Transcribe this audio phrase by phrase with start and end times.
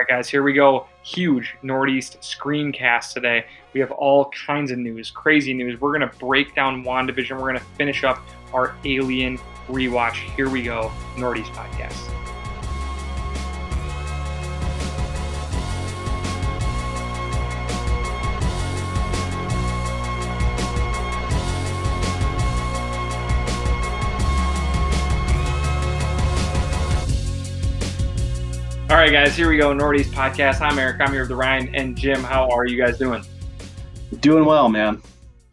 [0.00, 0.86] right, guys, here we go.
[1.02, 3.44] Huge Northeast screencast today.
[3.74, 5.78] We have all kinds of news, crazy news.
[5.78, 7.32] We're going to break down WandaVision.
[7.32, 8.18] We're going to finish up
[8.54, 10.14] our Alien rewatch.
[10.36, 12.19] Here we go, Northeast podcast.
[29.00, 29.72] Right, guys, here we go.
[29.72, 30.60] Northeast podcast.
[30.60, 31.00] I'm Eric.
[31.00, 32.22] I'm here with the Ryan and Jim.
[32.22, 33.24] How are you guys doing?
[34.20, 35.00] Doing well, man.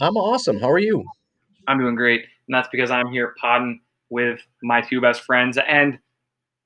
[0.01, 0.59] I'm awesome.
[0.59, 1.05] How are you?
[1.65, 3.79] I'm doing great, and that's because I'm here podding
[4.09, 5.97] with my two best friends and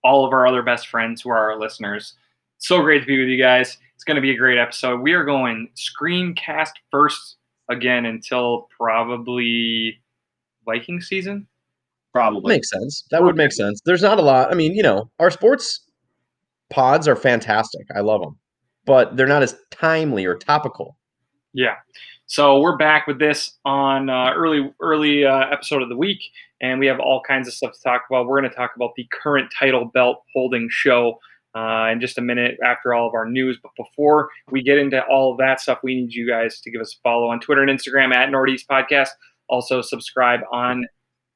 [0.03, 2.15] all of our other best friends who are our listeners.
[2.57, 3.77] So great to be with you guys.
[3.93, 5.01] It's going to be a great episode.
[5.01, 7.35] We are going screencast first
[7.69, 10.01] again until probably
[10.65, 11.45] Viking season.
[12.11, 12.55] Probably.
[12.55, 13.03] Makes sense.
[13.11, 13.81] That would make sense.
[13.85, 14.51] There's not a lot.
[14.51, 15.81] I mean, you know, our sports
[16.71, 17.85] pods are fantastic.
[17.95, 18.37] I love them,
[18.85, 20.97] but they're not as timely or topical.
[21.53, 21.75] Yeah.
[22.25, 26.21] So we're back with this on uh, early early uh, episode of the week,
[26.61, 28.25] and we have all kinds of stuff to talk about.
[28.25, 31.19] We're going to talk about the current title belt holding show
[31.55, 33.59] uh, in just a minute after all of our news.
[33.61, 36.81] But before we get into all of that stuff, we need you guys to give
[36.81, 39.09] us a follow on Twitter and Instagram at Northeast Podcast.
[39.49, 40.85] Also subscribe on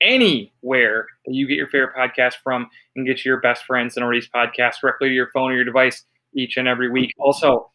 [0.02, 4.30] anywhere that you get your favorite podcast from and get your best friends the Northeast
[4.34, 6.04] Podcast directly to your phone or your device
[6.36, 7.14] each and every week.
[7.18, 7.72] Also,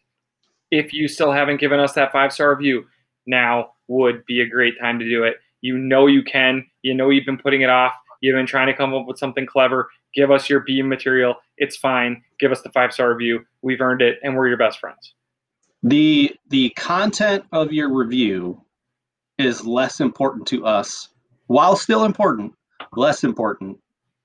[0.70, 2.84] if you still haven't given us that five star review,
[3.26, 5.36] now would be a great time to do it.
[5.60, 6.66] You know you can.
[6.82, 7.92] You know you've been putting it off.
[8.20, 9.88] You've been trying to come up with something clever.
[10.14, 11.36] Give us your beam material.
[11.56, 12.22] It's fine.
[12.38, 13.44] Give us the five star review.
[13.62, 15.14] We've earned it, and we're your best friends.
[15.82, 18.62] The the content of your review
[19.38, 21.08] is less important to us,
[21.50, 22.52] while still important,
[22.94, 23.76] less important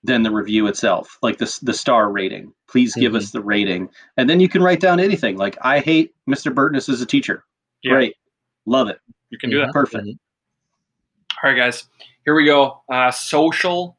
[0.04, 2.54] than the review itself, like the the star rating.
[2.70, 3.18] Please give Mhm.
[3.18, 5.36] us the rating, and then you can write down anything.
[5.36, 6.54] Like I hate Mr.
[6.54, 7.44] Burtness as a teacher.
[7.82, 8.16] Yeah, Great,
[8.68, 9.00] love it.
[9.32, 9.72] you can do that.
[9.74, 10.06] Perfect.
[10.06, 10.18] Mhm.
[11.44, 11.86] All right, guys.
[12.26, 12.84] Here we go.
[12.92, 13.98] Uh, social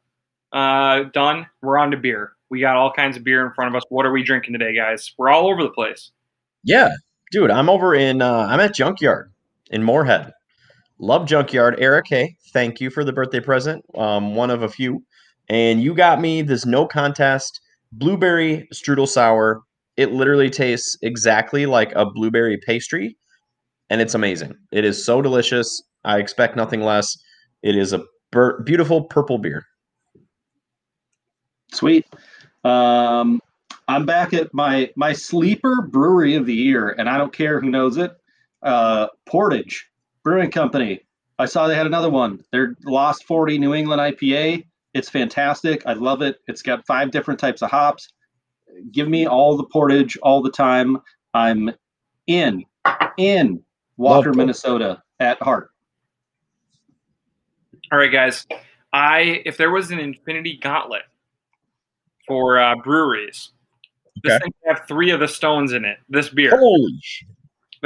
[0.53, 1.47] uh, done.
[1.63, 2.33] We're on to beer.
[2.49, 3.83] We got all kinds of beer in front of us.
[3.89, 5.13] What are we drinking today, guys?
[5.19, 6.13] We're all over the place.
[6.63, 6.91] Yeah,
[7.33, 8.23] dude, I'm over in.
[8.23, 9.33] Uh, I'm at Junkyard
[9.71, 10.33] in Moorhead.
[10.99, 12.07] Love Junkyard, Eric.
[12.09, 13.85] Hey, thank you for the birthday present.
[13.97, 15.05] Um, one of a few,
[15.49, 17.61] and you got me this no contest
[17.93, 19.63] blueberry strudel sour.
[19.97, 23.17] It literally tastes exactly like a blueberry pastry,
[23.91, 24.55] and it's amazing.
[24.73, 25.83] It is so delicious.
[26.05, 27.17] I expect nothing less.
[27.63, 29.67] It is a bur- beautiful purple beer.
[31.73, 32.07] Sweet.
[32.65, 33.41] Um,
[33.87, 37.71] I'm back at my my sleeper brewery of the year, and I don't care who
[37.71, 38.13] knows it.
[38.63, 39.91] Uh, Portage
[40.27, 41.03] Brewing Company.
[41.39, 42.43] I saw they had another one.
[42.51, 44.67] Their Lost 40 New England IPA.
[44.93, 45.87] It's fantastic.
[45.87, 46.41] I love it.
[46.49, 48.09] It's got five different types of hops.
[48.91, 50.99] Give me all the Portage all the time.
[51.33, 51.71] I'm
[52.27, 52.65] in
[53.19, 53.63] in
[53.99, 55.71] Walker, Love Minnesota at heart.
[57.93, 58.49] All right, guys.
[58.93, 61.03] I if there was an infinity gauntlet
[62.27, 63.53] for uh, breweries,
[64.25, 65.99] this thing have three of the stones in it.
[66.09, 66.59] This beer.
[66.59, 67.29] Holy shit!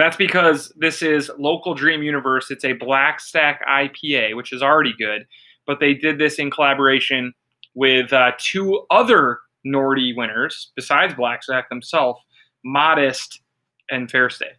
[0.01, 2.51] That's because this is local Dream Universe.
[2.51, 5.27] It's a Black Stack IPA, which is already good,
[5.67, 7.35] but they did this in collaboration
[7.75, 12.19] with uh, two other Nordy winners besides Black Stack themselves,
[12.65, 13.43] Modest
[13.91, 14.57] and Fair State.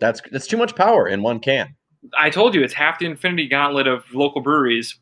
[0.00, 1.76] That's that's too much power in one can.
[2.18, 4.98] I told you it's half the Infinity Gauntlet of local breweries.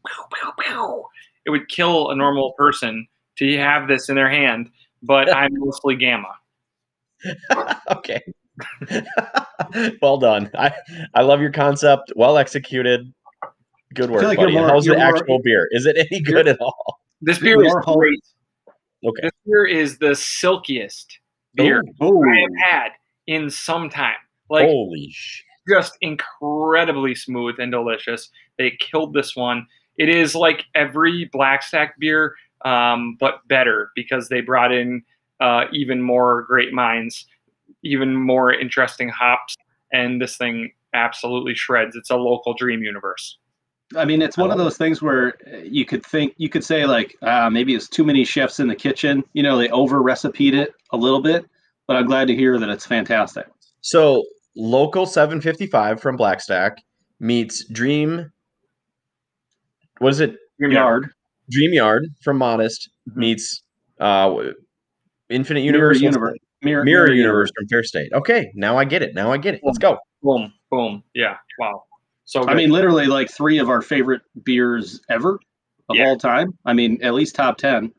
[1.46, 3.06] It would kill a normal person
[3.38, 4.68] to have this in their hand,
[5.00, 6.34] but I'm mostly Gamma.
[7.88, 8.20] okay.
[10.02, 10.50] well done.
[10.54, 10.72] I
[11.14, 12.12] I love your concept.
[12.16, 13.12] Well executed.
[13.94, 14.52] Good work, like buddy.
[14.52, 15.68] more- How's the you're more- actual beer?
[15.72, 17.00] Is it any good at all?
[17.20, 18.18] This beer is More whole- great.
[19.04, 19.22] Okay.
[19.22, 21.18] This beer is the silkiest
[21.54, 22.88] beer Oh, I have had
[23.26, 24.16] in some time.
[24.48, 25.42] Like Holy sh!
[25.68, 28.30] just incredibly smooth and delicious.
[28.58, 29.66] They killed this one.
[29.98, 35.02] It is like every Black Stack beer, um, but better because they brought in
[35.40, 37.26] uh, even more great minds,
[37.82, 39.56] even more interesting hops,
[39.92, 41.96] and this thing absolutely shreds.
[41.96, 43.38] It's a local dream universe.
[43.94, 46.86] I mean, it's one of those things where uh, you could think, you could say,
[46.86, 49.22] like, uh, maybe it's too many chefs in the kitchen.
[49.34, 51.44] You know, they over recipeed it a little bit,
[51.86, 53.46] but I'm glad to hear that it's fantastic.
[53.82, 54.24] So
[54.56, 56.78] local 755 from Black Stack
[57.20, 58.32] meets Dream.
[59.98, 60.36] What is it?
[60.58, 61.10] Dream Yard.
[61.50, 63.16] Dream Yard from Modest Mhm.
[63.16, 63.62] meets
[64.00, 64.34] uh,
[65.28, 66.00] Infinite Universe.
[66.00, 66.38] Universe.
[66.62, 68.12] The- Mirror, Mirror Universe from Fair State.
[68.12, 69.14] Okay, now I get it.
[69.14, 69.60] Now I get it.
[69.64, 69.98] Let's go.
[70.22, 71.02] Boom, boom.
[71.14, 71.84] Yeah, wow.
[72.24, 75.40] So I mean, literally, like three of our favorite beers ever
[75.90, 76.06] of Yeah.
[76.06, 76.56] all time.
[76.64, 77.92] I mean, at least top 10.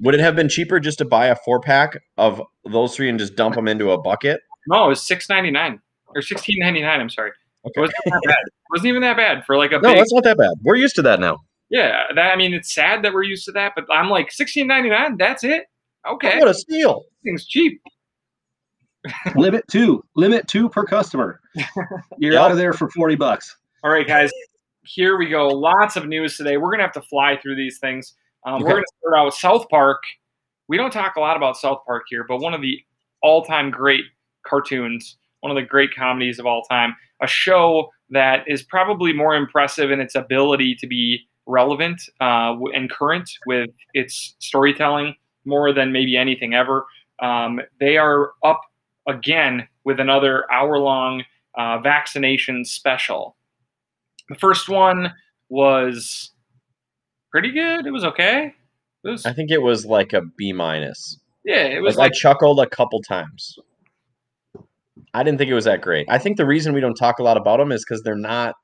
[0.00, 3.18] Would it have been cheaper just to buy a four pack of those three and
[3.18, 4.40] just dump them into a bucket?
[4.68, 5.80] No, it was six ninety nine
[6.14, 7.00] or sixteen ninety nine.
[7.00, 7.30] I'm sorry.
[7.64, 7.80] It Okay.
[7.80, 8.36] wasn't that bad.
[8.46, 9.96] It wasn't even that bad for like a No, big.
[9.96, 10.50] that's not that bad.
[10.62, 11.38] We're used to that now.
[11.70, 14.66] Yeah, that I mean, it's sad that we're used to that, but I'm like sixteen
[14.66, 15.16] ninety nine.
[15.16, 15.64] That's it.
[16.08, 17.04] Okay, What a steal!
[17.24, 17.80] thing's cheap.
[19.36, 21.40] limit two, limit two per customer.
[22.18, 22.42] You're Yep.
[22.42, 23.56] out of there for forty bucks.
[23.84, 24.30] All right, guys,
[24.82, 25.48] here we go.
[25.48, 26.56] Lots of news today.
[26.56, 28.14] We're gonna have to fly through these things.
[28.44, 28.74] Um, We're Okay.
[28.74, 30.02] gonna start out with South Park.
[30.68, 32.80] We don't talk a lot about South Park here, but one of the
[33.22, 34.04] all-time great
[34.44, 39.34] cartoons, one of the great comedies of all time, a show that is probably more
[39.36, 45.14] impressive in its ability to be relevant uh, and current with its storytelling
[45.46, 46.84] more than maybe anything ever.
[47.20, 48.60] Um, they are up
[49.08, 51.24] again with another hour-long
[51.56, 53.36] uh, vaccination special.
[54.28, 55.12] The first one
[55.48, 56.32] was
[57.30, 57.86] pretty good.
[57.86, 58.52] It was okay.
[59.04, 61.18] It was I think it was like a B minus.
[61.44, 61.62] yeah.
[61.66, 63.58] It was Like, like I chuckled a couple times.
[65.14, 66.06] I didn't think it was that great.
[66.10, 68.54] I think the reason we don't talk a lot about them is because they're not.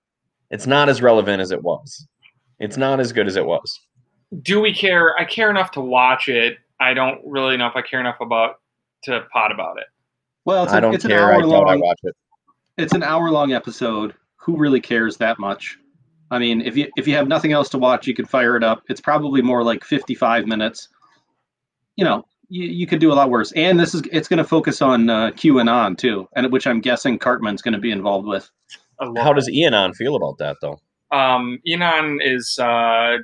[0.50, 2.06] It's not as relevant as it was.
[2.58, 3.81] It's not as good as it was.
[4.43, 5.19] do we care?
[5.19, 6.58] I care enough to watch it.
[6.82, 8.56] I don't really know if I care enough about
[9.05, 9.84] to pot about it.
[10.44, 11.31] Well, it's, I a, don't it's an care.
[11.31, 11.81] I hour thought I long.
[11.81, 12.14] watch it.
[12.76, 14.14] It's an hour long episode.
[14.37, 15.79] Who really cares that much?
[16.31, 18.64] I mean, if you if you have nothing else to watch, you can fire it
[18.64, 18.82] up.
[18.88, 20.88] It's probably more like fifty five minutes.
[21.96, 23.52] You know, you, you could do a lot worse.
[23.52, 27.19] And this is it's going to focus on uh, QAnon too, and which I'm guessing
[27.19, 28.50] Cartman's going to be involved with.
[29.17, 30.81] How does Ian feel about that though?
[31.12, 33.19] um, Enon is uh,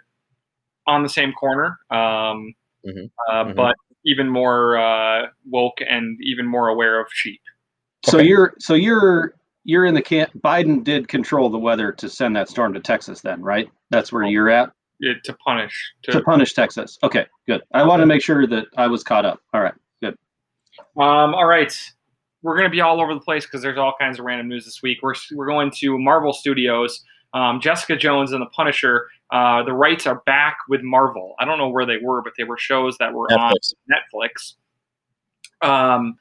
[0.86, 2.54] on the same corner, um,
[2.88, 3.10] Mhm.
[3.28, 3.54] Uh, Mhm.
[3.56, 7.40] but even more uh, woke and even more aware of sheep.
[8.04, 8.26] So Okay.
[8.28, 10.30] you're so you're you're in the camp.
[10.42, 13.68] Biden did control the weather to send that storm to Texas, then, right?
[13.90, 15.92] That's where you're at It, to punish.
[16.04, 16.98] To, to punish Texas.
[17.02, 17.62] Okay, good.
[17.74, 19.40] I want to make sure that I was caught up.
[19.52, 20.14] All right, good.
[20.96, 21.76] Um, all right.
[22.42, 24.64] We're going to be all over the place because there's all kinds of random news
[24.64, 24.98] this week.
[25.02, 27.04] We're, we're going to Marvel Studios.
[27.34, 29.08] Um, Jessica Jones and the Punisher.
[29.30, 31.34] Uh, the rights are back with Marvel.
[31.38, 34.54] I don't know where they were, but they were shows that were on Netflix.
[35.62, 35.68] Netflix.
[35.68, 36.16] Um,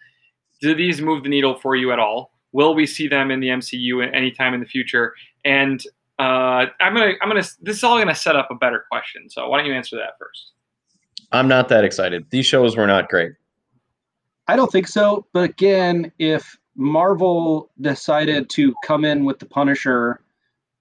[0.62, 2.32] do these move the needle for you at all?
[2.52, 5.14] Will we see them in the MCU at any time in the future?
[5.46, 5.82] And
[6.20, 7.44] uh, I'm gonna, I'm gonna.
[7.62, 9.30] This is all gonna set up a better question.
[9.30, 10.54] So why don't you answer that first?
[11.32, 12.26] I'm not that excited.
[12.30, 13.34] These shows were not great.
[14.48, 15.26] I don't think so.
[15.34, 20.22] But again, if Marvel decided to come in with the Punisher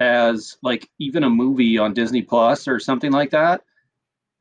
[0.01, 3.63] as like even a movie on Disney Plus or something like that,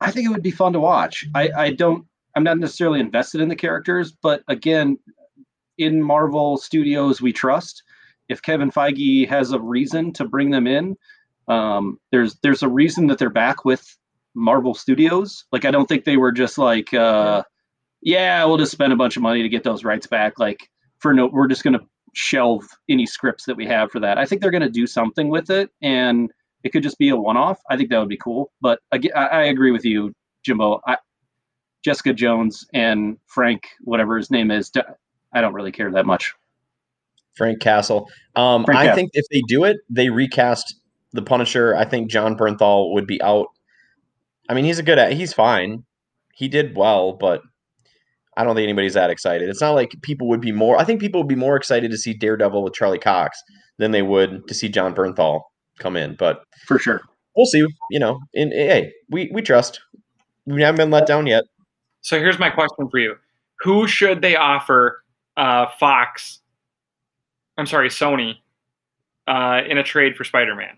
[0.00, 1.24] I think it would be fun to watch.
[1.34, 4.98] I, I don't I'm not necessarily invested in the characters, but again,
[5.78, 7.82] in Marvel Studios we trust.
[8.28, 10.96] If Kevin Feige has a reason to bring them in,
[11.48, 13.96] um, there's there's a reason that they're back with
[14.34, 15.44] Marvel Studios.
[15.52, 17.42] Like I don't think they were just like uh
[18.02, 20.38] yeah, we'll just spend a bunch of money to get those rights back.
[20.38, 20.68] Like
[20.98, 24.16] for no, we're just to shelve any scripts that we have for that.
[24.16, 26.32] I think they're going to do something with it, and
[26.64, 27.60] it could just be a one-off.
[27.70, 28.50] I think that would be cool.
[28.62, 30.80] But again, I, I agree with you, Jimbo.
[30.86, 30.96] I,
[31.84, 34.72] Jessica Jones and Frank, whatever his name is,
[35.32, 36.34] I don't really care that much.
[37.36, 38.08] Frank Castle.
[38.34, 38.96] Um, Frank I Castle.
[38.96, 40.74] think if they do it, they recast
[41.12, 41.76] the Punisher.
[41.76, 43.48] I think Jon Bernthal would be out.
[44.48, 44.98] I mean, he's a good.
[44.98, 45.84] At he's fine.
[46.32, 47.42] He did well, but
[48.36, 49.48] I don't think anybody's that excited.
[49.48, 50.78] It's not like people would be more.
[50.78, 53.42] I think people would be more excited to see Daredevil with Charlie Cox
[53.78, 55.42] than they would to see Jon Bernthal
[55.78, 56.14] come in.
[56.16, 57.00] But For sure.
[57.36, 57.64] we'll see.
[57.90, 59.80] You know, and hey, we we trust.
[60.44, 61.44] We haven't been let down yet.
[62.02, 63.14] So here's my question for you:
[63.60, 65.02] Who should they offer
[65.36, 66.40] uh, Fox?
[67.58, 68.34] I'm sorry, Sony,
[69.26, 70.76] uh, in a trade for Spider-Man?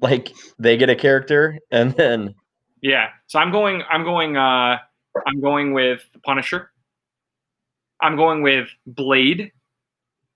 [0.00, 2.34] Like they get a character, and then
[2.80, 3.08] Yeah.
[3.26, 3.82] So I'm going.
[3.90, 4.36] I'm going.
[4.36, 4.78] Uh,
[5.26, 6.70] I'm going with the Punisher.
[8.00, 9.52] I'm going with Blade.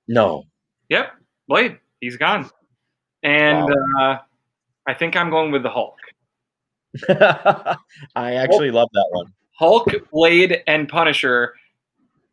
[0.09, 0.45] no.
[0.90, 1.12] Yep,
[1.49, 1.78] Blade.
[2.00, 2.50] He's gone.
[3.23, 3.66] And
[3.99, 4.19] uh,
[4.87, 5.97] I think I'm going with the Hulk.
[7.09, 9.33] I actually love that one.
[9.59, 11.54] Hulk, Blade, and Punisher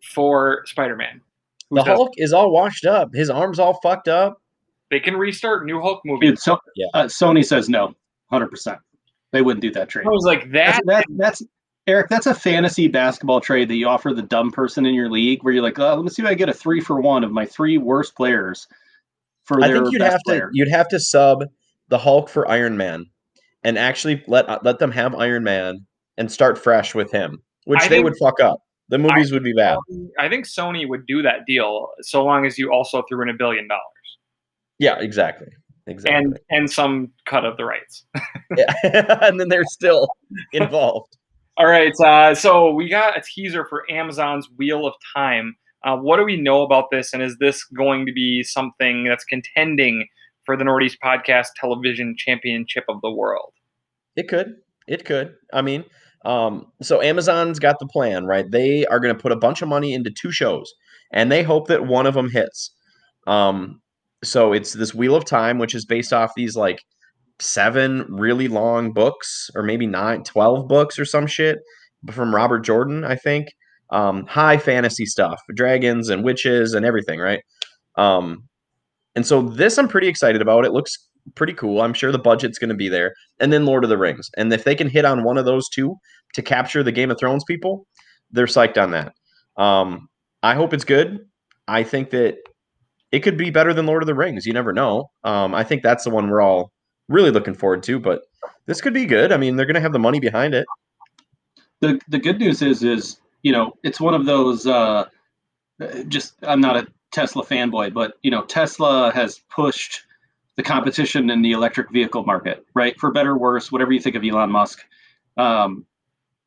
[0.03, 1.21] for Spider-Man.
[1.69, 3.13] Who The does- Hulk is all washed up.
[3.13, 4.41] His arms all fucked up.
[4.89, 6.27] They can restart new Hulk movie.
[6.27, 6.87] Dude, so, Yeah.
[6.93, 7.93] uh, Sony says no,
[8.29, 8.79] hundred percent.
[9.31, 10.05] They wouldn't do that trade.
[10.05, 10.81] I was like that.
[10.85, 11.43] That's, that, that's
[11.91, 12.09] Eric.
[12.09, 15.53] That's a fantasy basketball trade that you offer the dumb person in your league, where
[15.53, 17.45] you're like, oh, let me see if I get a three for one of my
[17.45, 18.67] three worst players
[19.43, 20.49] for I think you'd best have to player.
[20.53, 21.43] you'd have to sub
[21.89, 23.05] the Hulk for Iron Man,
[23.63, 25.85] and actually let uh, let them have Iron Man
[26.17, 28.59] and start fresh with him, which I they think- would fuck up.
[28.89, 29.77] The movies would be bad.
[30.19, 33.33] I think Sony would do that deal so long as you also threw in a
[33.33, 33.81] billion dollars.
[34.79, 35.47] Yeah, exactly,
[35.87, 36.17] exactly.
[36.17, 38.05] and and some cut of the rights.
[38.57, 38.73] Yeah.
[39.21, 40.09] and then they're still
[40.51, 41.15] involved.
[41.57, 45.55] All right, uh, so we got a teaser for Amazon's Wheel of Time.
[45.83, 49.25] Uh, what do we know about this, and is this going to be something that's
[49.25, 50.07] contending
[50.45, 53.51] for the Northeast Podcast Television Championship of the World?
[54.15, 54.55] It could.
[54.87, 55.35] It could.
[55.53, 55.83] I mean,
[56.23, 58.49] um, so Amazon's got the plan, right?
[58.49, 60.71] They are going to put a bunch of money into two shows,
[61.11, 62.73] and they hope that one of them hits.
[63.27, 63.81] Um,
[64.23, 66.81] so it's this Wheel of Time, which is based off these like
[67.41, 71.59] seven really long books, or maybe nine, 12 books or some shit
[72.11, 73.47] from Robert Jordan, I think.
[73.91, 77.41] Um, high fantasy stuff, dragons and witches and everything, right?
[77.97, 78.43] Um,
[79.15, 80.65] and so this I'm pretty excited about.
[80.65, 80.97] It looks
[81.35, 81.81] pretty cool.
[81.81, 83.13] I'm sure the budget's going to be there.
[83.39, 84.29] And then Lord of the Rings.
[84.37, 85.95] And if they can hit on one of those two
[86.33, 87.85] to capture the Game of Thrones people,
[88.31, 89.13] they're psyched on that.
[89.57, 90.07] Um,
[90.41, 91.19] I hope it's good.
[91.67, 92.37] I think that
[93.11, 94.45] it could be better than Lord of the Rings.
[94.45, 95.09] You never know.
[95.23, 96.71] Um, I think that's the one we're all
[97.11, 97.99] really looking forward to.
[97.99, 98.23] But
[98.65, 99.31] this could be good.
[99.31, 100.65] I mean, they're going to have the money behind it.
[101.79, 104.65] The the good news is is you know it's one of those.
[104.67, 105.05] Uh,
[106.07, 110.05] just I'm not a Tesla fanboy, but you know Tesla has pushed
[110.57, 112.99] the competition in the electric vehicle market, right?
[112.99, 114.83] For better or worse, whatever you think of Elon Musk,
[115.37, 115.85] um,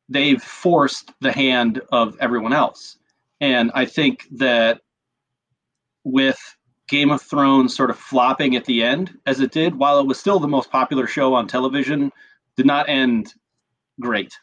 [0.07, 2.97] they've forced the hand of everyone else.
[3.41, 4.81] And I think that
[6.03, 6.39] with
[6.87, 10.19] Game of Thrones sort of flopping at the end, as it did, while it was
[10.19, 12.11] still the most popular show on television,
[12.55, 13.33] did not end
[13.99, 14.37] great.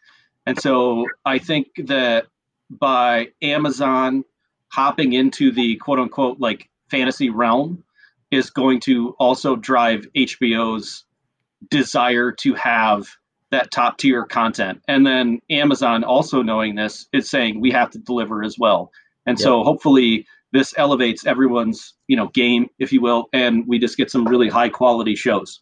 [0.47, 2.27] And so I think that
[2.69, 4.25] by Amazon
[4.69, 7.85] hopping into the quote unquote like fantasy realm
[8.31, 11.05] is going to also drive HBO's
[11.69, 13.07] desire to have
[13.51, 14.81] that top tier content.
[14.89, 18.91] And then Amazon also knowing this is saying we have to deliver as well.
[19.27, 23.97] And so hopefully this elevates everyone's, you know, game, if you will, and we just
[23.97, 25.61] get some really high quality shows.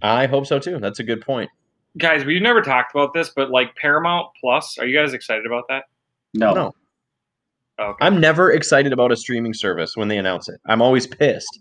[0.00, 0.78] I hope so too.
[0.78, 1.50] That's a good point.
[1.98, 5.64] Guys, we've never talked about this, but like Paramount Plus, are you guys excited about
[5.68, 5.84] that?
[6.32, 6.54] No.
[6.54, 6.72] No.
[7.78, 8.06] Oh, okay.
[8.06, 10.60] I'm never excited about a streaming service when they announce it.
[10.66, 11.60] I'm always pissed.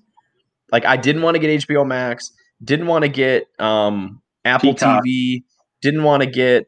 [0.72, 2.32] Like I didn't want to get HBO Max,
[2.64, 5.04] didn't want to get um, Apple Peacock.
[5.04, 5.44] TV,
[5.82, 6.68] didn't want to get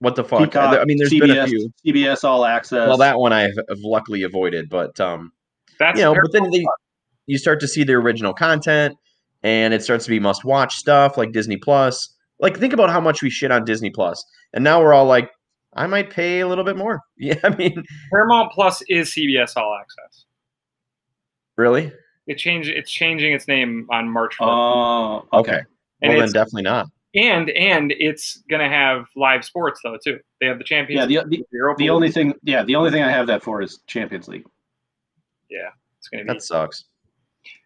[0.00, 0.40] what the fuck.
[0.40, 1.72] Peacock, I mean, there's CBS, been a few.
[1.86, 2.86] CBS All Access.
[2.88, 5.32] Well, that one I have have luckily avoided, but um,
[5.78, 6.64] That's you know, but then they,
[7.26, 8.96] you start to see the original content,
[9.42, 12.10] and it starts to be must-watch stuff like Disney Plus.
[12.38, 14.22] Like, think about how much we shit on Disney Plus,
[14.52, 15.30] and now we're all like,
[15.74, 17.00] I might pay a little bit more.
[17.18, 20.26] Yeah, I mean, Paramount Plus is CBS All Access.
[21.56, 21.92] really?
[22.26, 22.68] It changed.
[22.68, 24.48] It's changing its name on March 4th.
[24.48, 25.52] Oh, Okay.
[25.52, 25.60] okay.
[26.02, 26.88] and well, then definitely not.
[27.16, 30.18] And and it's gonna have live sports though too.
[30.40, 31.10] They have the Champions.
[31.10, 33.62] Yeah, the, League, the, the only thing, yeah, the only thing I have that for
[33.62, 34.44] is Champions League.
[35.50, 36.32] Yeah, it's gonna be.
[36.32, 36.84] That sucks.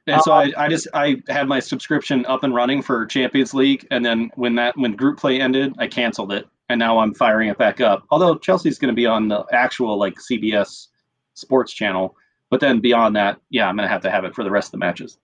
[0.07, 3.87] And so I, I just I had my subscription up and running for Champions League,
[3.91, 7.49] and then when that when group play ended, I canceled it, and now I'm firing
[7.49, 8.05] it back up.
[8.11, 10.89] Although Chelsea's going to be on the actual like CBS
[11.35, 12.17] Sports channel,
[12.49, 14.69] but then beyond that, yeah, I'm going to have to have it for the rest
[14.69, 15.19] of the matches.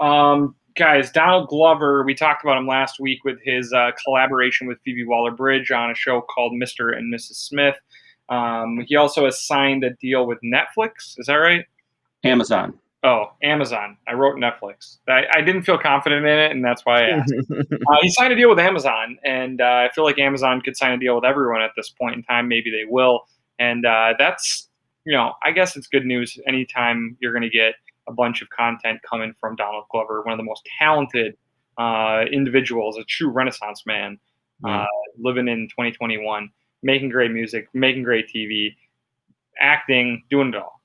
[0.00, 4.78] Um, guys, Donald Glover, we talked about him last week with his uh, collaboration with
[4.84, 6.96] Phoebe Waller Bridge on a show called Mr.
[6.96, 7.34] and Mrs.
[7.34, 7.76] Smith.
[8.28, 11.18] Um, he also has signed a deal with Netflix.
[11.18, 11.64] Is that right?
[12.24, 12.78] Amazon.
[13.04, 13.96] Oh, Amazon.
[14.06, 14.98] I wrote Netflix.
[15.08, 17.34] I, I didn't feel confident in it, and that's why I asked.
[17.50, 20.92] uh, he signed a deal with Amazon, and uh, I feel like Amazon could sign
[20.92, 22.46] a deal with everyone at this point in time.
[22.46, 23.22] Maybe they will,
[23.58, 24.68] and uh, that's
[25.04, 27.74] you know, I guess it's good news anytime you're going to get
[28.08, 31.36] a bunch of content coming from Donald Glover, one of the most talented
[31.78, 34.18] uh, individuals, a true Renaissance man,
[34.64, 34.86] uh,
[35.18, 36.50] living in 2021,
[36.82, 38.74] making great music, making great TV,
[39.60, 40.80] acting, doing it all.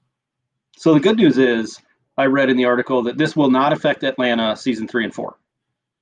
[0.77, 1.79] So the good news is,
[2.17, 5.38] I read in the article that this will not affect Atlanta season three and four.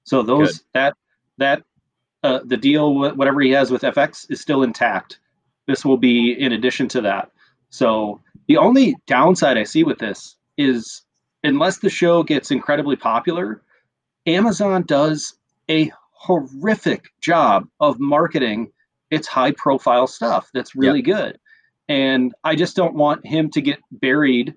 [0.03, 0.93] So those that
[1.37, 1.63] that
[2.23, 5.19] uh, the deal, wh- whatever he has with FX, is still intact.
[5.67, 7.31] This will be in addition to that.
[7.69, 11.03] So the only downside I see with this is,
[11.45, 13.61] unless the show gets incredibly popular,
[14.25, 15.35] Amazon does
[15.69, 18.71] a horrific job of marketing
[19.11, 21.37] its high profile stuff that's really good.
[21.87, 24.55] And I just don't want him to get buried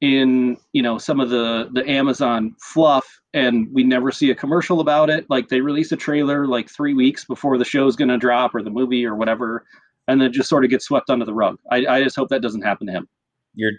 [0.00, 4.80] in you know some of the the Amazon fluff and we never see a commercial
[4.80, 8.18] about it like they release a trailer like 3 weeks before the show's going to
[8.18, 9.64] drop or the movie or whatever
[10.06, 11.58] and then just sort of get swept under the rug.
[11.70, 13.08] I, I just hope that doesn't happen to him.
[13.54, 13.72] You're,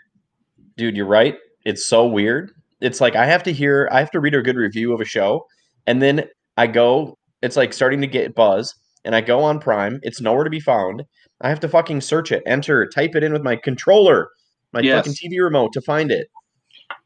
[0.78, 1.38] dude, you're right.
[1.66, 2.52] It's so weird.
[2.82, 5.06] It's like I have to hear, I have to read a good review of a
[5.06, 5.46] show,
[5.88, 6.26] and then
[6.58, 7.18] I go.
[7.42, 10.00] It's like starting to get buzz, and I go on Prime.
[10.04, 11.04] It's nowhere to be found.
[11.42, 14.30] I have to fucking search it, enter, type it in with my controller,
[14.74, 14.98] my Yes.
[15.00, 16.28] fucking TV remote to find it.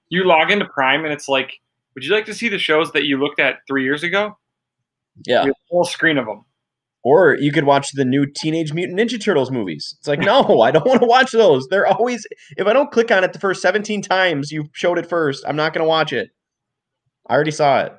[0.09, 1.53] You log into Prime and it's like
[1.95, 4.37] Would you like to see the shows that you looked at three years ago?
[5.25, 5.45] Yeah.
[5.69, 6.45] Whole screen of them.
[7.03, 9.95] Or you could watch the new Teenage Mutant Ninja Turtles movies.
[9.99, 11.67] It's like, no, I don't want to watch those.
[11.69, 12.25] They're always
[12.57, 15.55] if I don't click on it the first 17 times you showed it first, I'm
[15.55, 16.29] not gonna watch it.
[17.29, 17.93] I already saw it.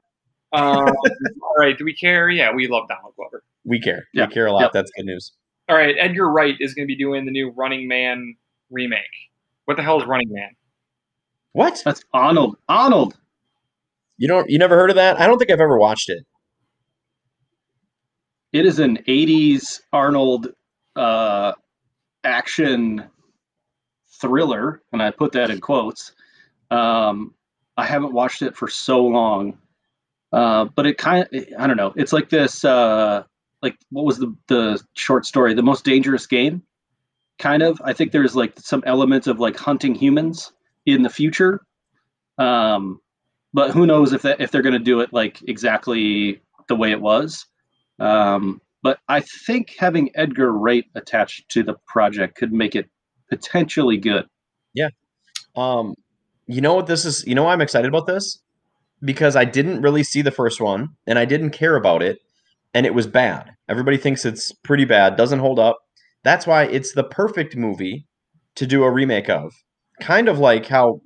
[0.53, 0.89] Um,
[1.43, 1.77] all right.
[1.79, 2.29] Do we care?
[2.29, 3.43] Yeah, we love Donald Glover.
[3.65, 4.07] We care.
[4.13, 4.27] Yeah.
[4.27, 4.63] We care a lot.
[4.63, 4.73] Yep.
[4.73, 5.33] That's good news.
[5.69, 5.95] All right.
[5.99, 8.35] Edgar Wright is going to be doing the new Running Man
[8.71, 9.05] remake.
[9.67, 10.51] What the hell is Running Man?
[11.53, 11.81] What?
[11.85, 12.57] That's Arnold.
[12.69, 13.17] Arnold.
[14.19, 15.19] You don't you never heard of that?
[15.21, 16.25] I don't think I've ever watched it.
[18.53, 20.49] It is an '80s Arnold
[20.97, 21.53] uh,
[22.25, 23.05] action
[24.21, 26.13] thriller, and I put that in quotes.
[26.71, 27.35] Um,
[27.77, 29.59] I haven't watched it for so long,
[30.33, 31.93] uh, but it kind of I don't know.
[31.97, 32.65] It's like this.
[32.65, 33.25] Uh,
[33.63, 35.55] like what was the the short story?
[35.55, 36.63] The most dangerous game.
[37.39, 37.81] Kind of.
[37.85, 40.53] I think there's like some elements of like hunting humans
[40.87, 41.63] in the future.
[42.39, 43.01] Um,
[43.53, 46.91] but who knows if that if they're going to do it like exactly the way
[46.91, 47.47] it was.
[48.01, 52.89] Um, but I think having Edgar Wright attached to the project could make it
[53.29, 54.27] potentially good.
[54.75, 54.89] Yeah.
[55.55, 55.95] Um,
[56.47, 57.25] you know what this is?
[57.27, 58.39] You know why I'm excited about this?
[59.03, 62.19] Because I didn't really see the first one and I didn't care about it,
[62.75, 63.51] and it was bad.
[63.69, 65.79] Everybody thinks it's pretty bad, doesn't hold up.
[66.25, 68.07] That's why it's the perfect movie
[68.57, 69.53] to do a remake of.
[70.01, 71.01] Kind of like how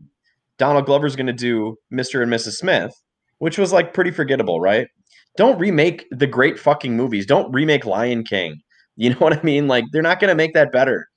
[0.59, 2.23] Donald Glover's going to do Mr.
[2.23, 2.53] and Mrs.
[2.53, 2.93] Smith,
[3.39, 4.89] which was like pretty forgettable, right?
[5.37, 7.27] Don't remake the great fucking movies.
[7.27, 8.61] Don't remake Lion King.
[8.97, 9.69] You know what I mean?
[9.69, 11.09] Like they're not going to make that better.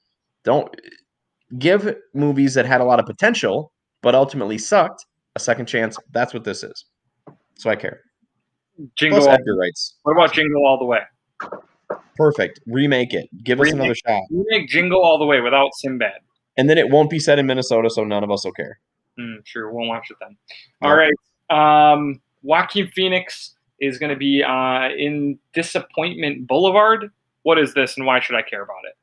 [0.44, 0.74] Don't
[1.58, 3.72] give movies that had a lot of potential
[4.02, 5.06] but ultimately sucked
[5.36, 5.98] a second chance.
[6.12, 6.86] That's what this is.
[7.56, 8.02] So I care.
[8.96, 9.20] Jingle.
[9.20, 11.00] Plus All, Edgar Wright's what about Jingle All the Way?
[12.16, 12.60] perfect.
[12.68, 13.28] Remake it.
[13.44, 16.20] Give us another shot, Remake Jingle All the Way without Sinbad.
[16.58, 18.80] and then it won't be set in Minnesota, so none of us will care.
[19.20, 20.38] Mm, sure, we'll watch it then.
[20.82, 21.14] All right.
[21.50, 27.12] Um, Joaquin Phoenix is going to be uh, in Disappointment Boulevard.
[27.44, 28.96] What is this, and why should I care about it?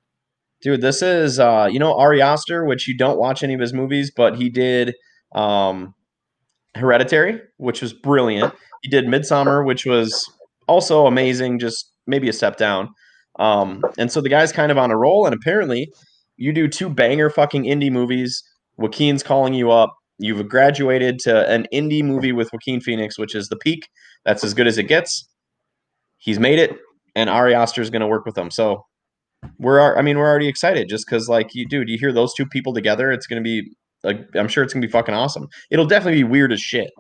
[0.61, 3.73] Dude, this is uh, you know Ari Aster, which you don't watch any of his
[3.73, 4.95] movies, but he did
[5.35, 5.95] um,
[6.75, 8.53] Hereditary, which was brilliant.
[8.83, 10.25] He did Midsommar, which was
[10.67, 12.91] also amazing, just maybe a step down.
[13.39, 15.93] Um, and so the guy's kind of on a roll, and apparently
[16.37, 18.43] you do two banger fucking indie movies.
[18.77, 19.97] Joaquin's calling you up.
[20.19, 23.89] You've graduated to an indie movie with Joaquin Phoenix, which is the peak.
[24.25, 25.29] That's as good as it gets.
[26.19, 26.79] He's made it,
[27.15, 28.51] and Ari Aster is going to work with him.
[28.51, 28.87] So
[29.59, 32.47] we're, I mean, we're already excited just because, like, you, dude, you hear those two
[32.47, 33.71] people together, it's going to be
[34.03, 35.49] like, I'm sure it's going to be fucking awesome.
[35.71, 36.91] It'll definitely be weird as shit.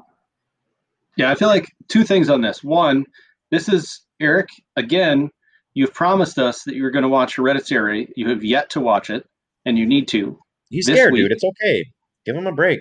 [1.16, 2.64] Yeah, I feel like two things on this.
[2.64, 3.04] One,
[3.50, 5.30] this is Eric again.
[5.74, 8.08] You've promised us that you're going to watch Hereditary.
[8.16, 9.24] You have yet to watch it,
[9.64, 10.38] and you need to.
[10.70, 11.32] He's scared, week- dude.
[11.32, 11.84] It's okay.
[12.26, 12.80] Give him a break.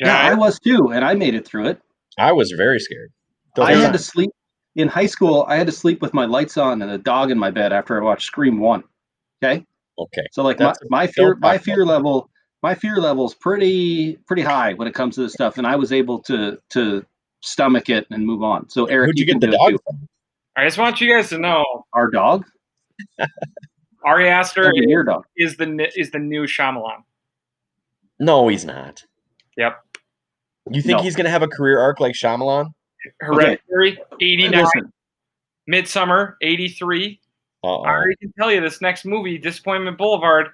[0.00, 1.80] Yeah, I was too, and I made it through it.
[2.18, 3.10] I was very scared.
[3.54, 3.92] The I had time.
[3.92, 4.30] to sleep
[4.74, 5.44] in high school.
[5.48, 8.00] I had to sleep with my lights on and a dog in my bed after
[8.00, 8.84] I watched Scream One.
[9.42, 9.64] Okay,
[9.98, 10.22] Okay.
[10.32, 12.28] so like my, That's- my fear, don't my talk fear level,
[12.62, 15.92] my fear level's pretty pretty high when it comes to this stuff, and I was
[15.92, 17.04] able to to
[17.42, 18.68] stomach it and move on.
[18.68, 19.78] So Eric, Who'd you can get the do dog too.
[19.86, 20.08] from?
[20.56, 22.44] I just want you guys to know Our dog,
[24.04, 25.24] Ari Aster That'd your dog.
[25.36, 27.02] is the ni- is the new Shyamalan.
[28.18, 29.04] No, he's not.
[29.56, 29.78] Yep.
[30.70, 31.02] You think No.
[31.02, 32.70] he's gonna have a career arc like Shyamalan?
[33.20, 34.64] Hereditary, 89.
[34.64, 34.92] Listen,
[35.70, 37.20] Midsommar, 83.
[37.62, 37.82] Uh-oh.
[37.82, 40.48] I already can tell you this next movie, Disappointment Boulevard,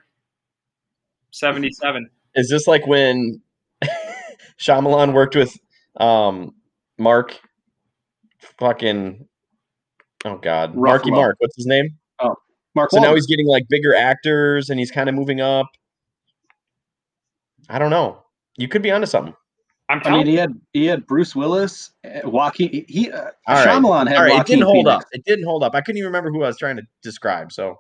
[1.30, 2.10] 77.
[2.34, 3.40] Is this like when
[4.58, 5.56] Shyamalan worked with
[5.98, 6.54] um
[6.98, 7.38] Mark
[8.58, 9.26] fucking
[10.24, 10.74] oh god.
[10.74, 11.98] Marky Mark, what's his name?
[12.18, 12.36] Oh
[12.74, 12.90] Mark.
[12.90, 15.66] So now he's getting like bigger actors and he's kind of moving up.
[17.68, 18.24] I don't know.
[18.56, 19.34] You could be onto something.
[19.92, 22.84] I'm I telling mean, he had he had Bruce Willis, uh, Joaquin.
[22.88, 23.66] He uh, All right.
[23.68, 25.04] Shyamalan had All right, it didn't hold Phoenix.
[25.04, 25.08] up.
[25.12, 25.74] It didn't hold up.
[25.74, 27.52] I couldn't even remember who I was trying to describe.
[27.52, 27.78] So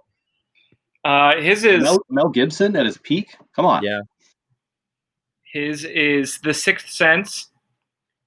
[1.04, 3.34] uh, his is Mel, Mel Gibson at his peak.
[3.56, 3.82] Come on.
[3.82, 4.00] Yeah.
[5.52, 7.48] his is The Sixth Sense,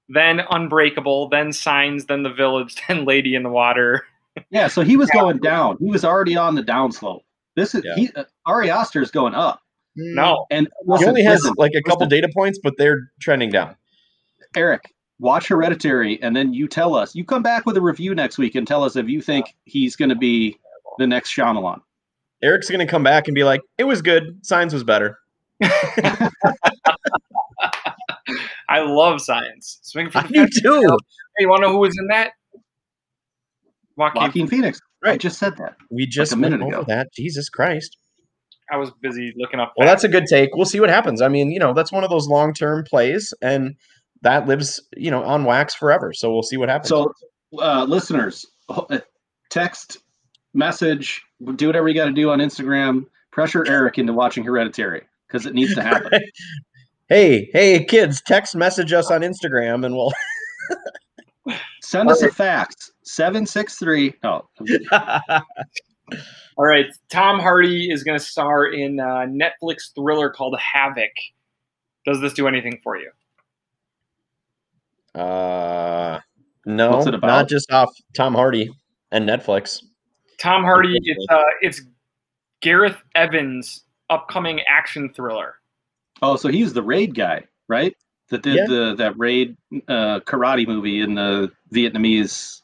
[0.08, 4.04] then Unbreakable, then Signs, then The Village, then Lady in the Water.
[4.50, 5.78] Yeah, so he was going down.
[5.80, 7.22] He was already on the downslope.
[7.56, 7.94] This is Yeah.
[7.94, 8.10] he.
[8.14, 9.62] Uh, Ari Aster is going up,
[9.96, 10.56] No, mm-hmm.
[10.58, 13.76] and he only has listen, like a couple listen, data points, but they're trending down.
[14.54, 17.14] Eric, watch Hereditary, and then you tell us.
[17.14, 19.96] You come back with a review next week and tell us if you think he's
[19.96, 20.58] going to be
[20.98, 21.80] the next Shyamalan.
[22.42, 24.38] Eric's gonna come back and be like, "It was good.
[24.44, 25.18] Science was better."
[28.68, 29.78] I love science.
[29.82, 30.62] Swing for I the do fences.
[30.62, 30.98] too.
[31.38, 32.32] Hey, you want to know who was in that?
[33.96, 34.22] Joaquin.
[34.22, 34.80] Joaquin Phoenix.
[35.04, 35.20] I Right.
[35.20, 35.76] just said that.
[35.90, 36.94] We just a minute went over ago.
[36.94, 37.12] that.
[37.14, 37.96] Jesus Christ.
[38.70, 39.74] I was busy looking up.
[39.76, 40.02] Well, facts.
[40.02, 40.54] that's a good take.
[40.54, 41.22] We'll see what happens.
[41.22, 43.76] I mean, you know, that's one of those long term plays, and
[44.22, 46.12] that lives, you know, on wax forever.
[46.12, 46.88] So we'll see what happens.
[46.88, 47.12] So,
[47.58, 48.98] uh, listeners, uh,
[49.50, 49.98] text,
[50.54, 51.22] message,
[51.56, 53.06] do whatever you got to do on Instagram.
[53.30, 56.20] Pressure Eric into watching Hereditary because it needs to happen.
[57.08, 60.12] hey, hey, kids, text message us on Instagram and we'll.
[61.82, 62.90] Send us a fax.
[63.04, 64.14] 763.
[64.24, 64.42] Oh,
[66.56, 71.10] All right, Tom Hardy is going to star in a Netflix thriller called Havoc.
[72.06, 73.10] Does this do anything for you?
[75.14, 76.20] uh,
[76.66, 77.26] no, What's it about?
[77.28, 78.70] not just off Tom Hardy
[79.12, 79.82] and Netflix.
[80.38, 81.82] Tom Hardy, it's uh, it's
[82.60, 85.54] Gareth Evans' upcoming action thriller.
[86.22, 87.94] oh, so he's the raid guy, right?
[88.30, 88.66] That did Yeah.
[88.66, 89.56] the that raid
[89.88, 92.60] uh, karate movie in the Vietnamese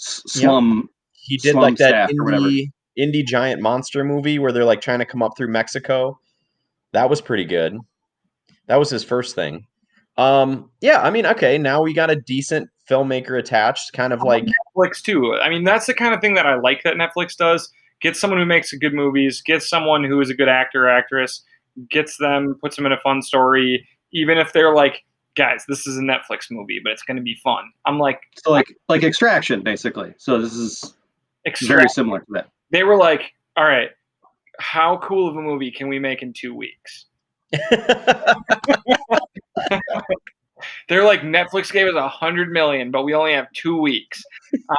[0.00, 0.42] s- Yep.
[0.42, 0.88] slum.
[1.12, 2.46] He did Slum like that Staff or whatever.
[2.46, 6.18] indie indie giant monster movie where they're like trying to come up through Mexico.
[6.92, 7.76] That was pretty good.
[8.66, 9.66] That was his first thing.
[10.16, 14.44] Um, yeah, I mean, okay, now we got a decent filmmaker attached, kind of like
[14.44, 15.34] Netflix too.
[15.34, 17.70] I mean, that's the kind of thing that I like that Netflix does.
[18.00, 19.42] Get someone who makes good movies.
[19.42, 21.42] Get someone who is a good actor or actress.
[21.90, 23.86] Gets them, puts them in a fun story.
[24.12, 25.04] Even if they're like,
[25.36, 27.64] guys, this is a Netflix movie, but it's going to be fun.
[27.86, 30.12] I'm like, So like like Extraction, basically.
[30.18, 30.94] So this is
[31.46, 31.68] extra.
[31.68, 32.48] very similar to that.
[32.70, 33.90] They were like, all right,
[34.58, 37.06] how cool of a movie can we make in two weeks?
[40.88, 44.22] They're like Netflix gave us a hundred million, but we only have two weeks.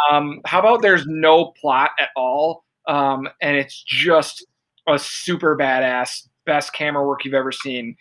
[0.10, 4.46] Um, how about there's no plot at all, um, and it's just
[4.88, 7.96] a super badass, best camera work you've ever seen,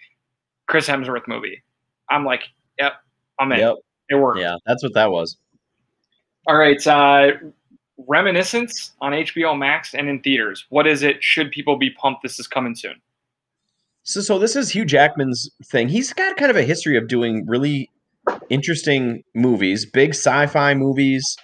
[0.66, 1.62] Chris Hemsworth movie.
[2.10, 2.42] I'm like,
[2.78, 2.94] yep,
[3.38, 3.60] I'm in.
[3.60, 3.76] Yep.
[4.10, 4.40] It worked.
[4.40, 5.36] yeah, that's what that was.
[6.46, 7.32] All right, uh,
[8.08, 10.66] Reminiscence on HBO Max and in theaters.
[10.70, 11.22] What is it?
[11.22, 12.22] Should people be pumped?
[12.22, 12.94] This is coming soon.
[14.02, 15.88] So, so this is Hugh Jackman's thing.
[15.88, 17.90] He's got kind of a history of doing really
[18.48, 21.36] interesting movies, big sci-fi movies.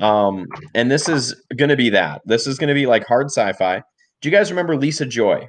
[0.00, 2.22] Um, and this is going to be that.
[2.24, 3.82] This is going to be like hard sci-fi.
[4.20, 5.48] Do you guys remember Lisa Joy?